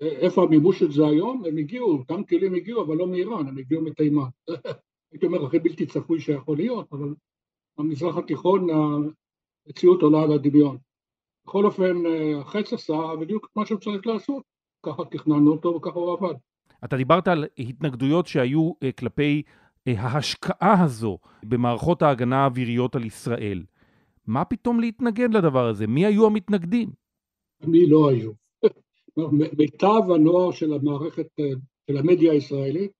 איפה 0.00 0.42
המימוש 0.42 0.78
של 0.78 0.92
זה 0.92 1.06
היום? 1.06 1.42
הם 1.46 1.56
הגיעו, 1.56 1.92
אותם 1.92 2.22
טילים 2.22 2.54
הגיעו, 2.54 2.82
אבל 2.82 2.96
לא 2.96 3.06
מאיראן, 3.06 3.48
הם 3.48 3.58
הגיעו 3.58 3.82
מתימן. 3.82 4.28
הייתי 5.12 5.26
אומר, 5.26 5.46
הכי 5.46 5.58
בלתי 5.58 5.86
צפוי 5.86 6.20
שיכול 6.20 6.56
להיות, 6.56 6.92
אבל 6.92 7.14
במזרח 7.78 8.16
התיכון 8.16 8.66
המציאות 8.70 10.02
עולה 10.02 10.22
על 10.22 10.32
הדמיון. 10.32 10.78
בכל 11.48 11.64
אופן, 11.64 12.02
החץ 12.40 12.72
עשה 12.72 12.96
בדיוק 13.20 13.48
מה 13.56 13.66
שהוא 13.66 13.80
צריך 13.80 14.06
לעשות, 14.06 14.42
ככה 14.86 15.04
תכננו 15.04 15.52
אותו 15.52 15.74
וככה 15.74 15.98
הוא 15.98 16.12
עבד. 16.12 16.34
אתה 16.84 16.96
דיברת 16.96 17.28
על 17.28 17.44
התנגדויות 17.58 18.26
שהיו 18.26 18.72
אה, 18.82 18.92
כלפי 18.92 19.42
אה, 19.88 19.92
ההשקעה 20.00 20.84
הזו 20.84 21.18
במערכות 21.42 22.02
ההגנה 22.02 22.42
האוויריות 22.42 22.96
על 22.96 23.04
ישראל. 23.04 23.64
מה 24.26 24.44
פתאום 24.44 24.80
להתנגד 24.80 25.34
לדבר 25.34 25.66
הזה? 25.66 25.86
מי 25.86 26.06
היו 26.06 26.26
המתנגדים? 26.26 26.90
מי 27.64 27.86
לא 27.86 28.10
היו. 28.10 28.32
מיטב 29.58 30.10
הנוער 30.14 30.50
של 30.50 30.72
המערכת, 30.72 31.28
של 31.86 31.96
המדיה 31.96 32.32
הישראלית, 32.32 32.90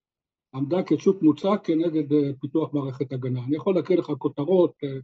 עמדה 0.55 0.83
כשוק 0.87 1.23
מוצק 1.23 1.61
כנגד 1.65 2.13
אה, 2.13 2.31
פיתוח 2.41 2.75
מערכת 2.75 3.13
הגנה. 3.13 3.45
אני 3.45 3.57
יכול 3.57 3.75
להקריא 3.75 3.99
לך 3.99 4.13
כותרות, 4.19 4.73
אה, 4.85 4.89
אה, 4.89 4.99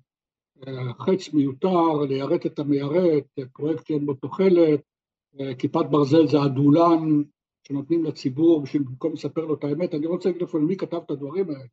חץ 0.98 1.32
מיותר, 1.32 1.92
ליירט 2.08 2.46
את 2.46 2.58
המיירט, 2.58 3.24
פרויקט 3.52 3.86
שאין 3.86 4.06
בו 4.06 4.14
תוחלת, 4.14 4.80
כיפת 5.58 5.86
ברזל 5.90 6.26
זה 6.26 6.42
הדולן 6.42 7.22
שנותנים 7.68 8.04
לציבור 8.04 8.62
בשביל 8.62 8.82
במקום 8.82 9.12
לספר 9.12 9.44
לו 9.44 9.54
את 9.54 9.64
האמת. 9.64 9.94
אני 9.94 10.06
רוצה 10.06 10.28
להגיד 10.28 10.42
לכם 10.42 10.64
מי 10.64 10.76
כתב 10.76 11.00
את 11.06 11.10
הדברים 11.10 11.50
האלה. 11.50 11.64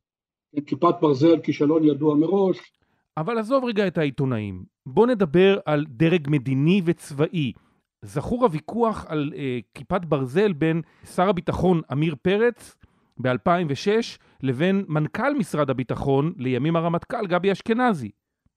כיפת 0.66 0.94
ברזל, 1.00 1.40
כישלון 1.40 1.84
ידוע 1.84 2.14
מראש. 2.14 2.58
אבל 3.16 3.38
עזוב 3.38 3.64
רגע 3.64 3.86
את 3.86 3.98
העיתונאים. 3.98 4.64
בוא 4.86 5.06
נדבר 5.06 5.58
על 5.64 5.86
דרג 5.88 6.28
מדיני 6.30 6.82
וצבאי. 6.84 7.52
זכור 8.04 8.44
הוויכוח 8.44 9.06
על 9.08 9.32
אה, 9.36 9.58
כיפת 9.74 10.04
ברזל 10.04 10.52
בין 10.52 10.82
שר 11.04 11.28
הביטחון 11.28 11.80
עמיר 11.90 12.14
פרץ 12.22 12.76
ב-2006 13.18 14.18
לבין 14.42 14.84
מנכ"ל 14.88 15.34
משרד 15.38 15.70
הביטחון, 15.70 16.32
לימים 16.36 16.76
הרמטכ"ל, 16.76 17.26
גבי 17.26 17.52
אשכנזי. 17.52 18.10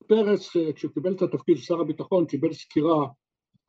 פרץ, 0.07 0.55
אה, 0.55 0.73
כשהוא 0.73 0.91
קיבל 0.91 1.13
את 1.13 1.21
התפקיד 1.21 1.57
שר 1.57 1.81
הביטחון, 1.81 2.25
קיבל 2.25 2.53
סקירה, 2.53 3.07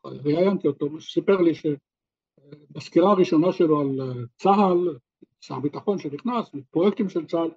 ראיינתי 0.05 0.69
אותו, 0.69 1.00
סיפר 1.00 1.40
לי 1.40 1.52
שבסקירה 1.55 3.11
הראשונה 3.11 3.52
שלו 3.52 3.81
על 3.81 4.00
אה, 4.00 4.23
צה"ל, 4.37 4.97
שר 5.40 5.55
הביטחון 5.55 5.99
שנכנס, 5.99 6.50
פרויקטים 6.71 7.09
של 7.09 7.26
צה"ל, 7.26 7.50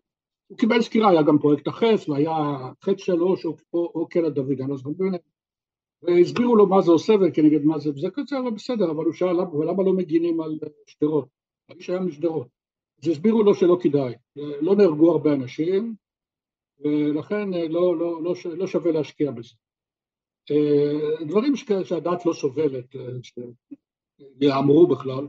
הוא 0.47 0.57
קיבל 0.57 0.81
סקירה, 0.81 1.09
היה 1.09 1.21
גם 1.23 1.39
פרויקט 1.39 1.67
החץ, 1.67 2.09
והיה 2.09 2.33
חץ 2.83 2.97
שלוש 2.97 3.45
או, 3.45 3.55
או, 3.73 3.91
או 3.95 4.07
קלע 4.07 4.29
דוד, 4.29 4.61
אני 4.61 4.69
לא 4.69 4.77
זוכר 4.77 4.91
והסבירו 6.03 6.55
לו 6.55 6.67
מה 6.67 6.81
זה 6.81 6.91
עושה 6.91 7.13
וכנגד 7.21 7.63
מה 7.63 7.79
זה, 7.79 7.89
וזה 7.89 8.07
כזה, 8.13 8.39
אבל 8.39 8.51
בסדר, 8.51 8.91
אבל 8.91 9.05
הוא 9.05 9.13
שאל 9.13 9.33
למה 9.67 9.83
לא 9.83 9.93
מגינים 9.93 10.41
על 10.41 10.59
שדרות? 10.87 11.27
האיש 11.69 11.89
היה 11.89 11.99
משדרות. 11.99 12.47
אז 13.03 13.07
הסבירו 13.07 13.43
לו 13.43 13.55
שלא 13.55 13.77
כדאי, 13.81 14.13
לא 14.35 14.75
נהרגו 14.75 15.11
הרבה 15.11 15.33
אנשים, 15.33 15.95
ולכן 16.81 17.49
לא, 17.69 17.95
לא, 17.99 18.23
לא, 18.23 18.33
לא 18.57 18.67
שווה 18.67 18.91
להשקיע 18.91 19.31
בזה. 19.31 19.55
אה, 20.51 21.25
דברים 21.25 21.55
שהדעת 21.83 22.25
לא 22.25 22.33
סובלת, 22.33 22.95
אה, 22.95 23.01
שיאמרו 24.41 24.87
בכלל, 24.87 25.27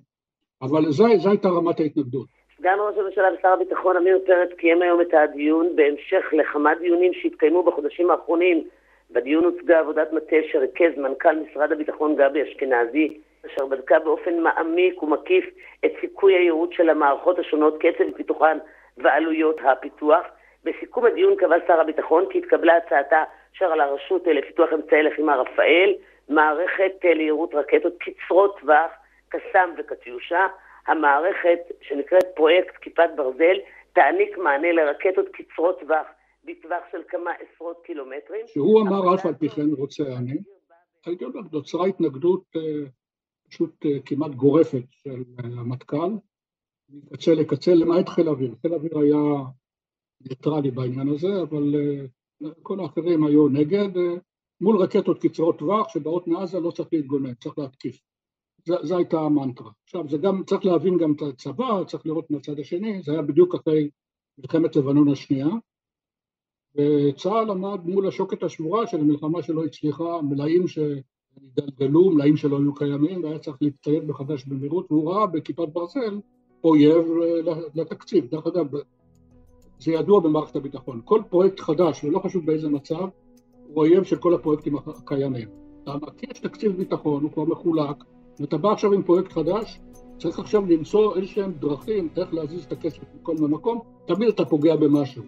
אבל 0.63 0.91
זו 0.91 1.07
הייתה 1.07 1.49
רמת 1.49 1.81
ההתנגדות. 1.81 2.27
סגן 2.59 2.77
ראש 2.79 2.99
הממשלה 2.99 3.29
ושר 3.39 3.49
הביטחון 3.49 3.97
עמיר 3.97 4.19
פרץ 4.27 4.51
קיים 4.59 4.83
היום 4.83 5.01
את 5.01 5.15
הדיון 5.15 5.77
בהמשך 5.77 6.25
לכמה 6.33 6.75
דיונים 6.75 7.13
שהתקיימו 7.15 7.63
בחודשים 7.63 8.11
האחרונים 8.11 8.69
בדיון 9.11 9.45
הוצגה 9.45 9.79
עבודת 9.79 10.13
מטה 10.13 10.37
שריכז 10.53 10.99
מנכ"ל 10.99 11.37
משרד 11.39 11.73
הביטחון 11.73 12.17
גבי 12.17 12.43
אשכנזי, 12.43 13.21
אשר 13.47 13.67
בדקה 13.67 13.99
באופן 13.99 14.39
מעמיק 14.39 15.03
ומקיף 15.03 15.45
את 15.85 15.91
סיכוי 16.01 16.35
הייעוד 16.35 16.73
של 16.73 16.91
המערכות 16.91 17.39
השונות, 17.39 17.75
קצב 17.79 18.17
פיתוחן 18.17 18.59
ועלויות 18.99 19.57
הפיתוח. 19.65 20.27
בסיכום 20.65 21.05
הדיון 21.05 21.37
קבע 21.37 21.57
שר 21.67 21.81
הביטחון 21.81 22.25
כי 22.31 22.39
התקבלה 22.39 22.77
הצעתה 22.77 23.25
אשר 23.57 23.73
על 23.73 23.81
הרשות 23.81 24.23
לפיתוח 24.27 24.69
אמצעי 24.75 25.03
לחימה 25.03 25.37
רפאל, 25.37 25.95
מערכת 26.29 26.93
ליירוט 27.05 27.55
רקטות 27.55 27.95
קצרות 27.99 28.59
טווח, 28.61 28.91
קסאם 29.29 29.71
וקטיושה. 29.79 30.47
המערכת 30.87 31.59
שנקראת 31.81 32.25
פרויקט 32.35 32.77
כיפת 32.81 33.11
ברזל 33.17 33.57
תעניק 33.93 34.39
מענה 34.39 34.73
לרקטות 34.73 35.27
קצרות 35.29 35.81
טווח 35.81 36.07
בטווח 36.45 36.83
של 36.93 36.99
כמה 37.09 37.31
עשרות 37.31 37.83
קילומטרים. 37.85 38.47
שהוא 38.47 38.83
אמר 38.83 39.15
אף 39.15 39.27
על 39.27 39.35
פי 39.35 39.49
כן 39.49 39.71
רוצה 39.79 40.03
אני, 40.19 40.39
הייתי 41.07 41.25
אומר, 41.25 41.41
נוצרה 41.53 41.87
התנגדות 41.87 42.45
אה, 42.57 42.89
פשוט 43.49 43.87
אה, 43.87 43.91
כמעט 44.07 44.31
גורפת 44.31 44.85
של 44.91 45.11
אה, 45.11 45.61
המטכ"ל, 45.61 46.11
מקצה 46.89 47.35
לקצה, 47.35 47.75
למעט 47.75 48.09
חיל 48.09 48.29
האוויר. 48.29 48.55
חיל 48.63 48.73
האוויר 48.73 48.99
היה 48.99 49.45
ניטרלי 50.21 50.71
בעניין 50.71 51.09
הזה, 51.09 51.43
אבל 51.43 51.75
כל 52.63 52.81
האחרים 52.81 53.25
היו 53.25 53.49
נגד. 53.49 53.89
מול 54.61 54.77
רקטות 54.77 55.19
קצרות 55.19 55.59
טווח 55.59 55.89
שבאות 55.89 56.27
מעזה 56.27 56.61
לא 56.61 56.71
צריך 56.71 56.89
להתגונן, 56.93 57.35
צריך 57.35 57.59
להתקיף. 57.59 58.01
זו 58.67 58.97
הייתה 58.97 59.21
המנטרה. 59.21 59.71
עכשיו, 59.85 60.09
זה 60.09 60.19
גם, 60.19 60.45
צריך 60.45 60.65
להבין 60.65 60.99
גם 60.99 61.13
את 61.13 61.23
הצבא, 61.23 61.85
צריך 61.87 62.07
לראות 62.07 62.31
מהצד 62.31 62.59
השני, 62.59 63.03
זה 63.03 63.13
היה 63.13 63.23
בדיוק 63.23 63.55
אחרי 63.55 63.91
מלחמת 64.39 64.77
לבנון 64.77 65.09
השנייה, 65.09 65.49
וצה"ל 66.75 67.51
עמד 67.51 67.81
מול 67.85 68.09
השוקת 68.09 68.43
השבורה 68.43 68.87
של 68.87 69.01
המלחמה 69.01 69.43
שלא 69.43 69.65
הצליחה, 69.65 70.23
מלאים 70.23 70.65
שהתגלגלו, 70.69 72.11
מלאים 72.11 72.37
שלא 72.37 72.59
היו 72.59 72.75
קיימים, 72.75 73.25
והיה 73.25 73.39
צריך 73.39 73.57
להצטייד 73.61 74.05
מחדש 74.05 74.45
במהירות, 74.45 74.93
והוא 74.93 75.13
ראה 75.13 75.27
בכיפת 75.27 75.69
ברזל 75.69 76.21
אויב 76.65 77.05
אה, 77.23 77.55
לתקציב. 77.75 78.27
דרך 78.31 78.47
אגב, 78.47 78.67
זה 79.81 79.93
ידוע 79.93 80.21
במערכת 80.21 80.57
הביטחון. 80.57 81.01
כל 81.05 81.23
פרויקט 81.31 81.61
חדש, 81.61 82.05
ולא 82.05 82.19
חשוב 82.19 82.47
באיזה 82.47 82.69
מצב, 82.69 83.05
הוא 83.67 83.77
אויב 83.77 84.05
של 84.05 84.17
כל 84.17 84.35
הפרויקטים 84.35 84.77
הקיימים. 84.77 85.49
למה? 85.87 86.07
כי 86.17 86.27
יש 86.31 86.39
תקציב 86.39 86.77
ביטחון, 86.77 87.23
הוא 87.23 87.33
כבר 87.33 87.45
מחולק, 87.45 87.97
ואתה 88.41 88.59
בא 88.59 88.73
עכשיו 88.73 88.93
עם 88.93 89.03
פרויקט 89.03 89.33
חדש, 89.33 89.81
צריך 90.19 90.39
עכשיו 90.39 90.67
למצוא 90.67 91.17
איזשהם 91.17 91.53
דרכים 91.53 92.09
איך 92.17 92.35
להזיז 92.35 92.65
את 92.65 92.73
הכסף 92.73 93.03
מכל 93.21 93.35
מקום, 93.35 93.79
תמיד 94.07 94.29
אתה 94.29 94.45
פוגע 94.45 94.77
במשהו. 94.77 95.23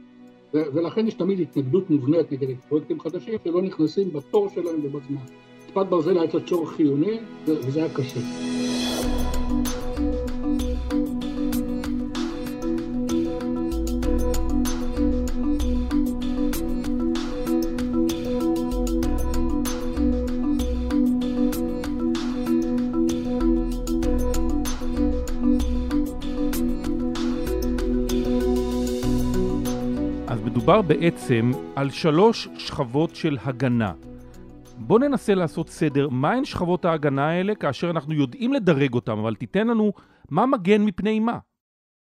ולכן 0.55 1.07
יש 1.07 1.15
תמיד 1.15 1.41
התנגדות 1.41 1.91
מובנית 1.91 2.33
נגד 2.33 2.55
פרויקטים 2.69 3.01
חדשים 3.01 3.35
שלא 3.45 3.63
נכנסים 3.63 4.13
בתור 4.13 4.49
שלהם 4.49 4.81
ובזמן. 4.85 5.25
כיפת 5.67 5.87
ברזל 5.87 6.19
הייתה 6.19 6.41
צורך 6.41 6.71
חיוני, 6.71 7.19
וזה 7.47 7.81
היה 7.85 7.95
קשה. 7.95 8.82
מדובר 30.63 30.83
בעצם 30.83 31.51
על 31.77 31.91
שלוש 31.91 32.49
שכבות 32.59 33.17
של 33.17 33.37
הגנה. 33.41 33.93
בוא 34.79 34.99
ננסה 34.99 35.35
לעשות 35.35 35.69
סדר, 35.69 36.09
מהן 36.09 36.45
שכבות 36.45 36.85
ההגנה 36.85 37.29
האלה 37.29 37.55
כאשר 37.55 37.91
אנחנו 37.91 38.15
יודעים 38.15 38.53
לדרג 38.53 38.95
אותם, 38.95 39.19
אבל 39.19 39.35
תיתן 39.35 39.69
לנו 39.69 39.93
מה 40.31 40.47
מגן 40.47 40.85
מפני 40.85 41.21
מה. 41.21 41.39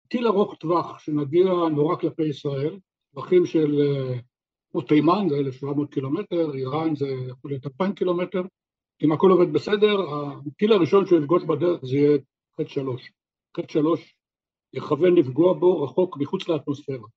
טיל 0.07 0.27
ארוך 0.27 0.55
טווח 0.55 0.99
שמגיע 0.99 1.45
נורא 1.71 1.95
כלפי 1.95 2.23
ישראל, 2.23 2.79
טווחים 3.13 3.45
של 3.45 3.81
כמו 4.71 4.81
תימן 4.81 5.29
זה 5.29 5.35
1,700 5.35 5.93
קילומטר, 5.93 6.53
איראן 6.53 6.95
זה 6.95 7.07
יכול 7.07 7.51
להיות 7.51 7.65
2,000 7.65 7.93
קילומטר, 7.93 8.41
אם 9.03 9.11
הכל 9.11 9.31
עובד 9.31 9.53
בסדר, 9.53 9.99
הטיל 10.47 10.73
הראשון 10.73 11.05
שהוא 11.05 11.19
יפגוש 11.19 11.43
בדרך 11.43 11.85
זה 11.85 11.95
יהיה 11.95 12.17
חטא 12.57 12.69
שלוש. 12.69 13.11
חטא 13.57 13.73
שלוש 13.73 14.13
יכוון 14.73 15.15
לפגוע 15.15 15.53
בו 15.53 15.83
רחוק 15.83 16.17
מחוץ 16.17 16.47
לאטמוספירה. 16.47 17.07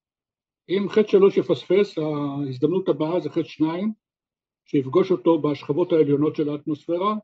אם 0.68 0.88
חטא 0.88 1.08
שלוש 1.08 1.36
יפספס, 1.36 1.98
ההזדמנות 1.98 2.88
הבאה 2.88 3.20
זה 3.20 3.30
חטא 3.30 3.42
שניים, 3.42 3.92
שיפגוש 4.64 5.12
אותו 5.12 5.42
בשכבות 5.42 5.92
העליונות 5.92 6.36
של 6.36 6.48
האטמוספירה. 6.48 7.14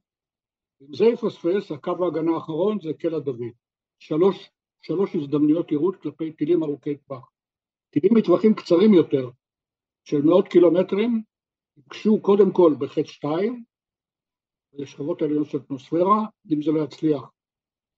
אם 0.83 0.95
זה 0.95 1.05
יפספס, 1.05 1.73
הקו 1.73 2.05
ההגנה 2.05 2.35
האחרון 2.35 2.79
זה 2.81 2.93
קלע 2.99 3.19
דוד. 3.19 3.53
שלוש, 3.99 4.51
שלוש 4.83 5.15
הזדמנויות 5.15 5.71
יירוט 5.71 5.97
כלפי 5.97 6.33
טילים 6.33 6.63
ארוכי 6.63 6.97
טווח. 6.97 7.31
טילים 7.91 8.15
מטווחים 8.15 8.55
קצרים 8.55 8.95
יותר, 8.95 9.31
של 10.05 10.23
מאות 10.23 10.49
קילומטרים, 10.49 11.23
יפגשו 11.77 12.21
קודם 12.23 12.53
כל 12.53 12.75
בחטא 12.79 13.09
שתיים, 13.09 13.65
לשכבות 14.73 15.23
העליונות 15.23 15.49
של 15.49 15.59
האטמוספירה, 15.59 16.27
אם 16.53 16.63
זה 16.63 16.71
לא 16.73 16.85
יצליח, 16.85 17.23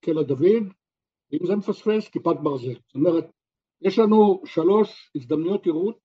קלע 0.00 0.22
דוד, 0.22 0.72
ואם 1.32 1.46
זה 1.46 1.56
מפספס, 1.56 2.08
כיפת 2.08 2.36
ברזל. 2.42 2.74
זאת 2.74 2.94
אומרת, 2.94 3.24
יש 3.82 3.98
לנו 3.98 4.42
שלוש 4.44 5.10
הזדמנויות 5.14 5.66
יירוט 5.66 5.96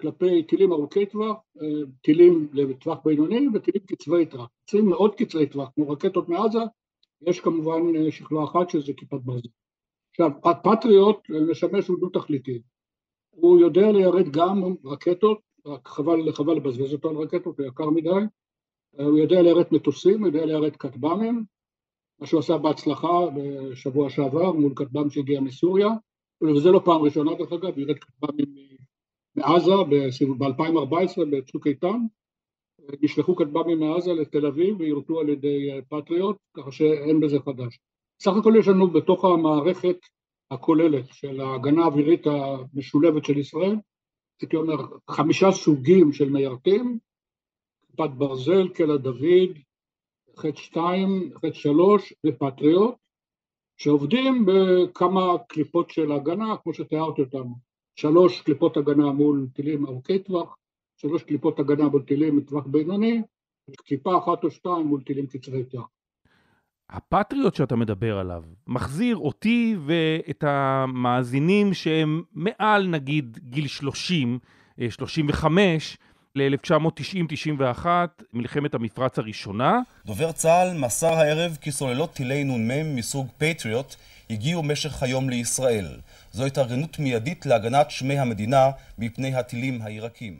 כלפי 0.00 0.42
טילים 0.42 0.72
ארוכי 0.72 1.06
טווח, 1.06 1.36
אה, 1.62 1.66
טילים 2.02 2.48
לטווח 2.52 2.98
בינוני 3.04 3.46
וטילים 3.54 3.82
קצרי 3.86 4.26
טווח. 4.26 4.48
טילים 4.64 4.88
מאוד 4.88 5.14
קצרי 5.14 5.46
טווח, 5.46 5.68
כמו 5.74 5.90
רקטות 5.90 6.28
מעזה, 6.28 6.58
יש 7.22 7.40
כמובן 7.40 7.96
אה, 7.96 8.10
שכבה 8.10 8.44
אחת 8.44 8.70
שזה 8.70 8.92
כיפת 8.96 9.20
ברזל. 9.24 9.48
עכשיו, 10.10 10.30
הפטריוט 10.44 11.30
משמש 11.50 11.88
הוא 11.88 11.98
דו-תכליתי. 12.00 12.62
הוא 13.30 13.60
יודע 13.60 13.92
ליירט 13.92 14.28
גם 14.30 14.62
רקטות, 14.84 15.38
רק 15.66 15.88
חבל, 15.88 16.56
לבזבז 16.56 16.92
אותו 16.92 17.10
על 17.10 17.16
רקטות, 17.16 17.58
הוא 17.58 17.66
יקר 17.66 17.90
מדי. 17.90 18.10
אה, 18.98 19.04
הוא 19.04 19.18
יודע 19.18 19.42
ליירט 19.42 19.66
מטוסים, 19.72 20.18
הוא 20.20 20.26
יודע 20.26 20.46
ליירד 20.46 20.76
כטב"מים, 20.76 21.44
מה 22.18 22.26
שהוא 22.26 22.40
עשה 22.40 22.58
בהצלחה 22.58 23.08
בשבוע 23.36 24.10
שעבר 24.10 24.52
מול 24.52 24.72
כטב"ם 24.76 25.10
שהגיע 25.10 25.40
מסוריה. 25.40 25.88
וזה 26.42 26.70
לא 26.70 26.80
פעם 26.84 27.02
ראשונה 27.02 27.34
דרך 27.34 27.52
אגב, 27.52 27.78
ירד 27.78 27.98
כטב"מים 27.98 28.46
מעזה 29.36 29.72
ב-2014 30.38 31.24
בצוק 31.30 31.66
איתן, 31.66 31.98
נשלחו 33.02 33.36
כטב"מים 33.36 33.80
מעזה 33.80 34.12
לתל 34.12 34.46
אביב 34.46 34.80
ויורטו 34.80 35.20
על 35.20 35.28
ידי 35.28 35.68
פטריוט, 35.88 36.36
ככה 36.56 36.72
שאין 36.72 37.20
בזה 37.20 37.38
חדש. 37.40 37.78
סך 38.22 38.32
הכל 38.40 38.54
יש 38.58 38.68
לנו 38.68 38.90
בתוך 38.90 39.24
המערכת 39.24 39.96
הכוללת 40.50 41.04
של 41.12 41.40
ההגנה 41.40 41.84
האווירית 41.84 42.26
המשולבת 42.26 43.24
של 43.24 43.38
ישראל, 43.38 43.76
הייתי 44.40 44.56
אומר 44.56 44.76
חמישה 45.10 45.52
סוגים 45.52 46.12
של 46.12 46.30
מיירטים, 46.30 46.98
כיפת 47.86 48.10
ברזל, 48.10 48.68
קלע 48.68 48.96
דוד, 48.96 49.58
חטא 50.36 50.60
שתיים, 50.60 51.30
חטא 51.36 51.52
שלוש 51.52 52.14
ופטריוט, 52.26 52.94
שעובדים 53.82 54.46
בכמה 54.46 55.38
קליפות 55.48 55.90
של 55.90 56.12
הגנה, 56.12 56.56
כמו 56.62 56.74
שתיארתי 56.74 57.22
אותם, 57.22 57.52
שלוש 57.96 58.40
קליפות 58.40 58.76
הגנה 58.76 59.12
מול 59.12 59.46
טילים 59.54 59.86
ארוכי 59.86 60.18
טווח, 60.18 60.56
שלוש 60.96 61.22
קליפות 61.22 61.58
הגנה 61.58 61.88
מול 61.88 62.02
טילים 62.02 62.36
מטווח 62.36 62.66
בינוני, 62.66 63.22
קליפה 63.86 64.18
אחת 64.18 64.44
או 64.44 64.50
שתיים 64.50 64.86
מול 64.86 65.02
טילים 65.02 65.26
קצרי 65.26 65.64
טווח. 65.64 65.88
הפטריוט 66.90 67.54
שאתה 67.54 67.76
מדבר 67.76 68.18
עליו 68.18 68.42
מחזיר 68.66 69.16
אותי 69.16 69.76
ואת 69.86 70.44
המאזינים 70.46 71.74
שהם 71.74 72.22
מעל 72.32 72.86
נגיד 72.86 73.38
גיל 73.42 73.66
30, 73.66 74.38
35, 74.90 75.98
ל-1990-91, 76.34 77.86
מלחמת 78.32 78.74
המפרץ 78.74 79.18
הראשונה. 79.18 79.80
דובר 80.06 80.32
צה"ל 80.32 80.78
מסר 80.78 81.12
הערב 81.12 81.58
כי 81.60 81.72
סוללות 81.72 82.12
טילי 82.12 82.44
נ"מ 82.44 82.96
מסוג 82.96 83.26
פטריוט 83.38 83.94
הגיעו 84.30 84.62
במשך 84.62 85.02
היום 85.02 85.30
לישראל. 85.30 85.86
זו 86.30 86.44
התארגנות 86.44 86.98
מיידית 86.98 87.46
להגנת 87.46 87.90
שמי 87.90 88.18
המדינה 88.18 88.70
מפני 88.98 89.34
הטילים 89.34 89.82
העיראקים. 89.82 90.34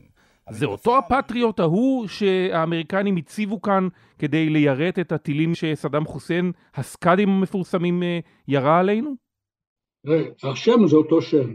זה 0.50 0.66
אותו 0.66 0.98
הפטריוט 0.98 1.60
ההוא 1.60 2.08
שהאמריקנים 2.08 3.16
הציבו 3.16 3.62
כאן 3.62 3.88
כדי 4.18 4.50
ליירט 4.50 4.98
את 4.98 5.12
הטילים 5.12 5.54
שסדאם 5.54 6.04
חוסיין, 6.04 6.52
הסקאדים 6.74 7.28
המפורסמים, 7.28 8.02
אה, 8.02 8.18
ירה 8.48 8.78
עלינו? 8.78 9.14
השם 10.42 10.86
זה 10.86 10.96
אותו 10.96 11.22
שם, 11.22 11.54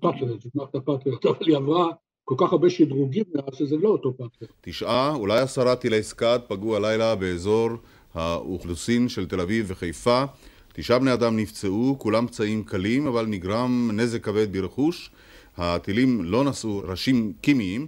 פטריוט, 0.00 0.42
זה 0.42 0.48
מערכת 0.54 0.74
הפטריוט, 0.74 1.26
אבל 1.26 1.46
היא 1.48 1.56
עברה 1.56 1.86
כל 2.24 2.34
כך 2.38 2.52
הרבה 2.52 2.70
שדרוגים 2.70 3.24
מאז 3.34 3.54
שזה 3.54 3.76
לא 3.76 3.88
אותו 3.88 4.16
פטריוט. 4.16 4.48
תשעה, 4.60 5.14
אולי 5.14 5.40
עשרה 5.40 5.76
טילי 5.76 6.02
סקאד 6.02 6.40
פגעו 6.48 6.76
הלילה 6.76 7.16
באזורי 7.16 7.70
האוכלוסין 8.14 9.08
של 9.08 9.26
תל 9.26 9.40
אביב 9.40 9.66
וחיפה. 9.68 10.24
תשעה 10.72 10.98
בני 10.98 11.12
אדם 11.12 11.36
נפצעו, 11.36 11.96
כולם 11.98 12.26
פצועים 12.26 12.64
קלים, 12.64 13.06
אבל 13.06 13.26
נגרם 13.26 13.90
נזק 13.92 14.24
כבד 14.24 14.56
ברכוש. 14.56 15.10
הטילים 15.56 16.24
לא 16.24 16.44
נשאו 16.44 16.78
ראשים 16.78 17.32
כימיים. 17.42 17.86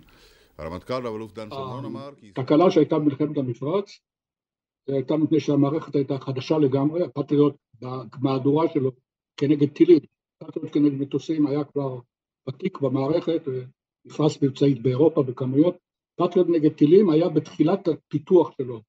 הרמטכ"ל 0.59 1.07
רב-אלוף 1.07 1.33
דן 1.33 1.53
אה, 1.53 1.79
אמר 1.79 2.11
כי... 2.17 2.33
תקלה 2.33 2.71
שהייתה 2.71 2.99
במלחמת 2.99 3.37
המפרץ, 3.37 4.01
זה 4.87 4.95
הייתה 4.95 5.17
מפני 5.17 5.41
שהמערכת 5.41 5.95
הייתה 5.95 6.19
חדשה 6.19 6.59
לגמרי, 6.59 7.05
הפטריוט 7.05 7.55
במהדורה 7.81 8.67
שלו 8.75 8.91
כנגד 9.37 9.69
טילים, 9.69 9.99
הפטריוט 10.41 10.75
כנגד 10.75 11.01
מטוסים 11.01 11.47
היה 11.47 11.65
כבר 11.65 11.99
ותיק 12.49 12.81
במערכת, 12.81 13.43
נפרס 14.07 14.43
מבצעית 14.43 14.83
באירופה 14.83 15.23
בכמויות. 15.23 15.77
פטריוט 16.17 16.49
נגד 16.49 16.73
טילים 16.73 17.11
היה 17.11 17.29
בתחילת 17.29 17.89
הפיתוח 17.89 18.51
שלו, 18.59 18.81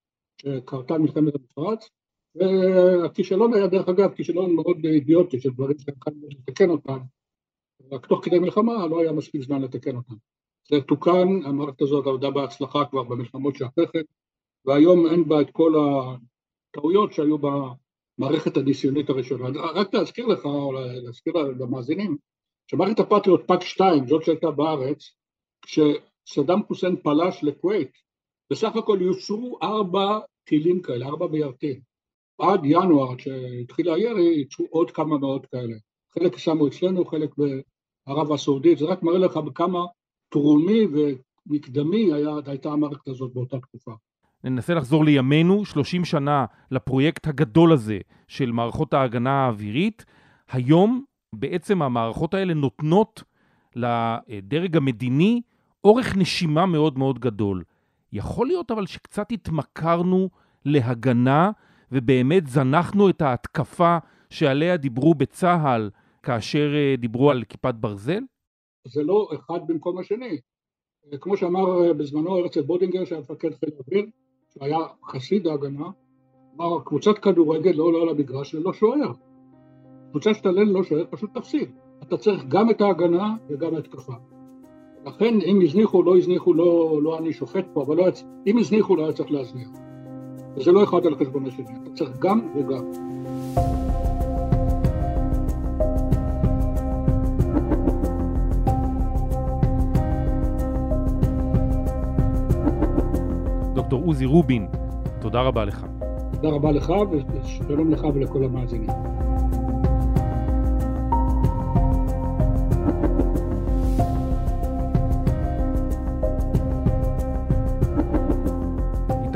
שקרתה 0.41 0.97
מלחמת 0.97 1.34
המפרץ, 1.36 1.89
והכישלון 2.36 3.53
היה 3.53 3.67
דרך 3.67 3.89
אגב 3.89 4.13
כישלון 4.13 4.56
מאוד 4.56 4.86
אידיוטי 4.86 5.39
של 5.39 5.49
דברים 5.49 5.77
שהתחלנו 5.80 6.27
לתקן 6.30 6.69
אותם, 6.69 6.97
רק 7.91 8.06
תוך 8.06 8.25
כדי 8.25 8.39
מלחמה 8.39 8.88
לא 8.88 8.99
היה 9.01 9.12
מספיק 9.12 9.41
זמן 9.41 9.62
לתקן 9.62 9.95
אותם. 9.95 10.15
זה 10.69 10.82
תוקן, 10.82 11.27
המערכת 11.45 11.82
הזאת 11.82 12.08
עבדה 12.08 12.32
בהצלחה 12.32 12.86
כבר 12.86 13.03
במלחמות 13.03 13.56
שאחרי 13.56 13.88
כן, 13.93 14.01
והיום 14.65 15.08
אין 15.08 15.27
בה 15.27 15.41
את 15.41 15.51
כל 15.51 15.73
הטעויות 16.73 17.13
שהיו 17.13 17.38
במערכת 17.38 18.58
הניסיונית 18.58 19.10
הראשונה. 19.10 19.60
רק 19.60 19.93
להזכיר 19.93 20.25
לך, 20.25 20.45
או 20.45 20.73
להזכיר 21.06 21.34
למאזינים, 21.34 22.17
שמערכת 22.67 22.99
הפטריוט 22.99 23.47
פאק 23.47 23.62
2, 23.62 24.08
זאת 24.08 24.23
שהייתה 24.23 24.51
בארץ, 24.51 25.12
כשסדאם 25.62 26.63
חוסיין 26.67 26.95
פלש 26.95 27.43
לכווית, 27.43 27.91
בסך 28.51 28.75
הכל 28.75 28.97
יוצרו 29.01 29.60
ארבע 29.63 30.19
טילים 30.43 30.82
כאלה, 30.82 31.06
ארבע 31.06 31.27
מיירטים. 31.27 31.80
עד 32.41 32.62
ינואר, 32.63 33.15
כשהתחיל 33.15 33.89
הירי, 33.89 34.41
יצרו 34.41 34.65
עוד 34.69 34.91
כמה 34.91 35.17
מאות 35.17 35.45
כאלה. 35.45 35.75
חלק 36.13 36.38
שמו 36.38 36.67
אצלנו, 36.67 37.06
חלק 37.06 37.30
בערב 37.38 38.32
הסעודית, 38.32 38.77
זה 38.77 38.86
רק 38.86 39.03
מראה 39.03 39.17
לך 39.17 39.38
בכמה 39.38 39.86
תרומי 40.30 40.82
ומקדמי 40.93 42.13
היה, 42.13 42.30
הייתה 42.45 42.71
המערכת 42.71 43.08
הזאת 43.08 43.34
באותה 43.34 43.60
תקופה. 43.60 43.91
ננסה 44.43 44.73
לחזור 44.73 45.06
לימינו, 45.06 45.65
30 45.65 46.06
שנה 46.06 46.45
לפרויקט 46.71 47.27
הגדול 47.27 47.73
הזה 47.73 47.99
של 48.27 48.51
מערכות 48.51 48.93
ההגנה 48.93 49.45
האווירית. 49.45 50.06
היום 50.51 51.03
בעצם 51.39 51.82
המערכות 51.82 52.34
האלה 52.34 52.54
נותנות 52.54 53.23
לדרג 53.76 54.78
המדיני 54.78 55.41
אורך 55.84 56.17
נשימה 56.17 56.65
מאוד 56.65 56.97
מאוד 56.97 57.19
גדול. 57.19 57.63
יכול 58.13 58.47
להיות 58.47 58.71
אבל 58.71 58.86
שקצת 58.86 59.32
התמכרנו 59.32 60.30
להגנה 60.65 61.52
ובאמת 61.91 62.47
זנחנו 62.47 63.10
את 63.10 63.21
ההתקפה 63.21 63.97
שעליה 64.30 64.78
דיברו 64.78 65.15
בצה"ל 65.15 65.89
כאשר 66.23 66.73
אה, 66.76 66.95
דיברו 66.97 67.32
על 67.32 67.43
כיפת 67.43 67.76
ברזל? 67.76 68.21
זה 68.88 69.04
לא 69.04 69.30
אחד 69.34 69.60
במקום 69.67 69.97
השני. 69.97 70.38
כמו 71.21 71.38
שאמר 71.38 71.84
אה, 71.84 71.93
בזמנו 71.93 72.38
הרצל 72.38 72.62
בודינגר, 72.62 73.06
שהיה 73.06 73.21
מפקד 73.21 73.50
חיל 73.54 73.69
אוויר, 73.80 74.06
שהיה 74.54 74.78
חסיד 75.06 75.47
ההגנה, 75.47 75.86
אמר, 76.56 76.80
קבוצת 76.86 77.19
כדורגל 77.19 77.71
לא 77.71 77.84
עולה 77.84 78.12
למגרש 78.12 78.56
ללא 78.56 78.73
שוער. 78.73 79.12
קבוצה 80.12 80.34
שתעלה 80.34 80.63
ללא 80.63 80.84
שוער 80.84 81.06
פשוט 81.10 81.30
תפסיד. 81.34 81.70
אתה 82.04 82.17
צריך 82.17 82.46
גם 82.48 82.70
את 82.70 82.82
ההגנה 82.82 83.36
וגם 83.50 83.76
ההתקפה. 83.76 84.13
לכן 85.06 85.41
אם 85.41 85.62
הזניחו, 85.63 86.04
לא 86.04 86.17
הזניחו, 86.17 86.54
לא, 86.54 87.00
לא 87.04 87.17
אני 87.17 87.34
שופט 87.34 87.65
פה, 87.74 87.84
אבל 87.84 87.96
לא, 87.96 88.08
אם 88.48 88.58
הזניחו 88.58 88.96
לא 88.96 89.04
היה 89.04 89.13
צריך 89.13 89.32
להזניח. 89.32 89.70
וזה 90.56 90.72
לא 90.72 90.84
אחד 90.84 91.06
על 91.06 91.15
חשבון 91.15 91.46
השני, 91.46 91.65
אתה 91.84 91.91
צריך 91.91 92.12
גם 92.20 92.41
וגם. 92.56 92.91
דוקטור 103.74 104.04
עוזי 104.06 104.26
רובין, 104.26 104.67
תודה 105.22 105.41
רבה 105.41 105.65
לך. 105.65 105.86
תודה 106.32 106.50
רבה 106.50 106.72
לך 106.72 106.93
ושלום 107.32 107.91
לך 107.91 108.08
ולכל 108.13 108.43
המאזינים. 108.43 108.89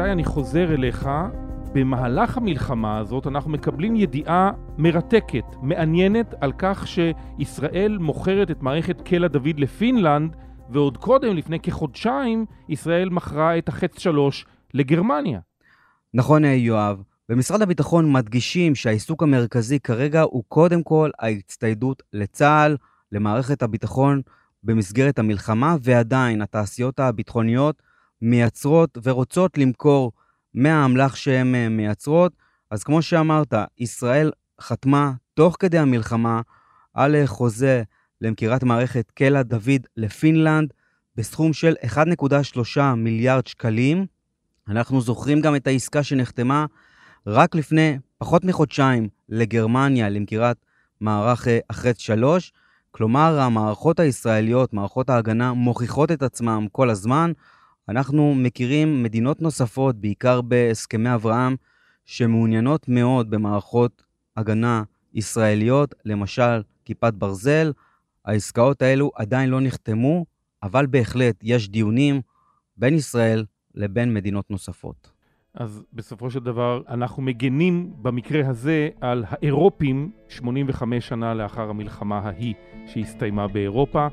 איתי, 0.02 0.12
אני 0.12 0.26
חוזר 0.26 0.74
אליך. 0.74 1.10
במהלך 1.74 2.38
המלחמה 2.38 2.98
הזאת 2.98 3.28
אנחנו 3.28 3.52
מקבלים 3.52 3.96
ידיעה 3.96 4.52
מרתקת, 4.78 5.44
מעניינת, 5.62 6.34
על 6.42 6.52
כך 6.58 6.88
שישראל 6.88 7.98
מוכרת 7.98 8.52
את 8.52 8.62
מערכת 8.62 9.02
קלע 9.02 9.28
דוד 9.28 9.60
לפינלנד, 9.60 10.36
ועוד 10.70 10.98
קודם, 10.98 11.36
לפני 11.38 11.60
כחודשיים, 11.60 12.46
ישראל 12.70 13.10
מכרה 13.10 13.58
את 13.58 13.70
החץ 13.70 14.00
שלוש 14.00 14.46
לגרמניה. 14.74 15.40
נכון, 16.14 16.46
יואב. 16.46 17.02
במשרד 17.30 17.62
הביטחון 17.62 18.12
מדגישים 18.12 18.76
שהעיסוק 18.76 19.24
המרכזי 19.24 19.80
כרגע 19.80 20.22
הוא 20.22 20.44
קודם 20.48 20.84
כל 20.84 21.10
ההצטיידות 21.20 22.04
לצה"ל, 22.14 22.78
למערכת 23.12 23.64
הביטחון 23.64 24.22
במסגרת 24.64 25.20
המלחמה, 25.20 25.76
ועדיין 25.84 26.42
התעשיות 26.42 27.00
הביטחוניות 27.00 27.91
מייצרות 28.22 28.98
ורוצות 29.04 29.58
למכור 29.58 30.12
מהאמל"ח 30.54 31.16
שהן 31.16 31.56
אה, 31.56 31.70
מייצרות. 31.70 32.34
אז 32.72 32.84
כמו 32.84 33.02
שאמרת, 33.02 33.54
ישראל 33.78 34.32
חתמה 34.62 35.12
תוך 35.34 35.56
כדי 35.60 35.78
המלחמה 35.78 36.42
על 36.94 37.16
אה, 37.16 37.28
חוזה 37.28 37.84
למכירת 38.22 38.64
מערכת 38.64 39.12
קלע 39.12 39.44
דוד 39.44 39.88
לפינלנד 39.98 40.74
בסכום 41.16 41.54
של 41.54 41.74
1.3 41.86 42.82
מיליארד 42.98 43.48
שקלים. 43.48 44.06
אנחנו 44.68 45.02
זוכרים 45.02 45.42
גם 45.42 45.56
את 45.56 45.68
העסקה 45.68 46.04
שנחתמה 46.04 46.66
רק 47.28 47.56
לפני 47.56 47.98
פחות 48.18 48.44
מחודשיים 48.44 49.08
לגרמניה 49.30 50.10
למכירת 50.10 50.58
מערך 51.02 51.48
אה, 51.48 51.60
החץ 51.70 52.00
3. 52.00 52.54
כלומר, 52.92 53.40
המערכות 53.40 54.00
הישראליות, 54.00 54.74
מערכות 54.74 55.10
ההגנה, 55.10 55.54
מוכיחות 55.54 56.12
את 56.12 56.24
עצמם 56.24 56.68
כל 56.72 56.90
הזמן. 56.90 57.32
אנחנו 57.90 58.36
מכירים 58.36 59.04
מדינות 59.04 59.42
נוספות, 59.42 59.96
בעיקר 59.96 60.42
בהסכמי 60.42 61.14
אברהם, 61.14 61.56
שמעוניינות 62.06 62.88
מאוד 62.88 63.30
במערכות 63.30 64.04
הגנה 64.38 64.84
ישראליות, 65.14 65.96
למשל 66.06 66.62
כיפת 66.86 67.14
ברזל. 67.14 67.72
העסקאות 68.26 68.82
האלו 68.82 69.12
עדיין 69.16 69.50
לא 69.50 69.62
נחתמו, 69.62 70.26
אבל 70.64 70.86
בהחלט 70.86 71.36
יש 71.44 71.70
דיונים 71.70 72.22
בין 72.78 72.94
ישראל 72.94 73.46
לבין 73.76 74.14
מדינות 74.14 74.52
נוספות. 74.52 75.12
אז 75.54 75.84
בסופו 75.94 76.32
של 76.32 76.40
דבר 76.40 76.82
אנחנו 76.90 77.24
מגנים 77.24 77.94
במקרה 78.02 78.50
הזה 78.50 78.90
על 79.02 79.26
האירופים 79.28 80.12
85 80.30 81.08
שנה 81.08 81.34
לאחר 81.34 81.70
המלחמה 81.70 82.20
ההיא 82.20 82.54
שהסתיימה 82.88 83.48
באירופה. 83.48 84.08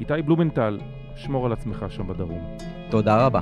איתי 0.00 0.22
בלומנטל, 0.22 0.80
שמור 1.18 1.46
על 1.46 1.52
עצמך 1.52 1.84
שם 1.88 2.06
בדרום. 2.06 2.56
תודה 2.90 3.26
רבה. 3.26 3.40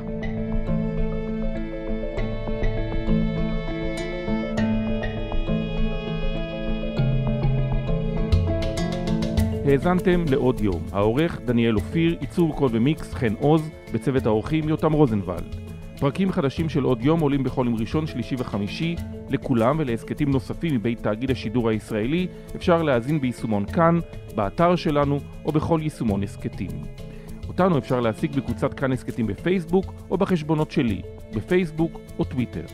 האזנתם 9.66 10.24
לעוד 10.30 10.60
יום. 10.60 10.82
העורך 10.92 11.40
דניאל 11.44 11.76
אופיר, 11.76 12.16
עיצוב 12.20 12.52
קול 12.56 12.70
ומיקס 12.72 13.14
חן 13.14 13.34
עוז, 13.40 13.70
בצוות 13.92 14.26
האורחים 14.26 14.68
יותם 14.68 14.92
רוזנבלד. 14.92 15.56
פרקים 16.00 16.32
חדשים 16.32 16.68
של 16.68 16.82
עוד 16.82 17.02
יום 17.02 17.20
עולים 17.20 17.42
בכל 17.42 17.66
יום 17.66 17.76
ראשון, 17.80 18.06
שלישי 18.06 18.34
וחמישי. 18.38 18.96
לכולם 19.28 19.76
ולהסכתים 19.78 20.30
נוספים 20.30 20.74
מבית 20.74 21.02
תאגיד 21.02 21.30
השידור 21.30 21.68
הישראלי 21.68 22.26
אפשר 22.56 22.82
להאזין 22.82 23.20
ביישומון 23.20 23.66
כאן, 23.66 24.00
באתר 24.34 24.76
שלנו 24.76 25.20
או 25.44 25.52
בכל 25.52 25.80
יישומון 25.82 26.22
הסכתים. 26.22 27.05
אותנו 27.48 27.78
אפשר 27.78 28.00
להשיג 28.00 28.36
בקבוצת 28.36 28.74
כאן 28.74 28.92
הסכתים 28.92 29.26
בפייסבוק 29.26 29.94
או 30.10 30.18
בחשבונות 30.18 30.70
שלי, 30.70 31.02
בפייסבוק 31.34 32.00
או 32.18 32.24
טוויטר. 32.24 32.64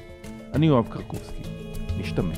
אני 0.54 0.66
יואב 0.66 0.88
קרקובסקי. 0.88 1.42
נשתמע. 1.98 2.34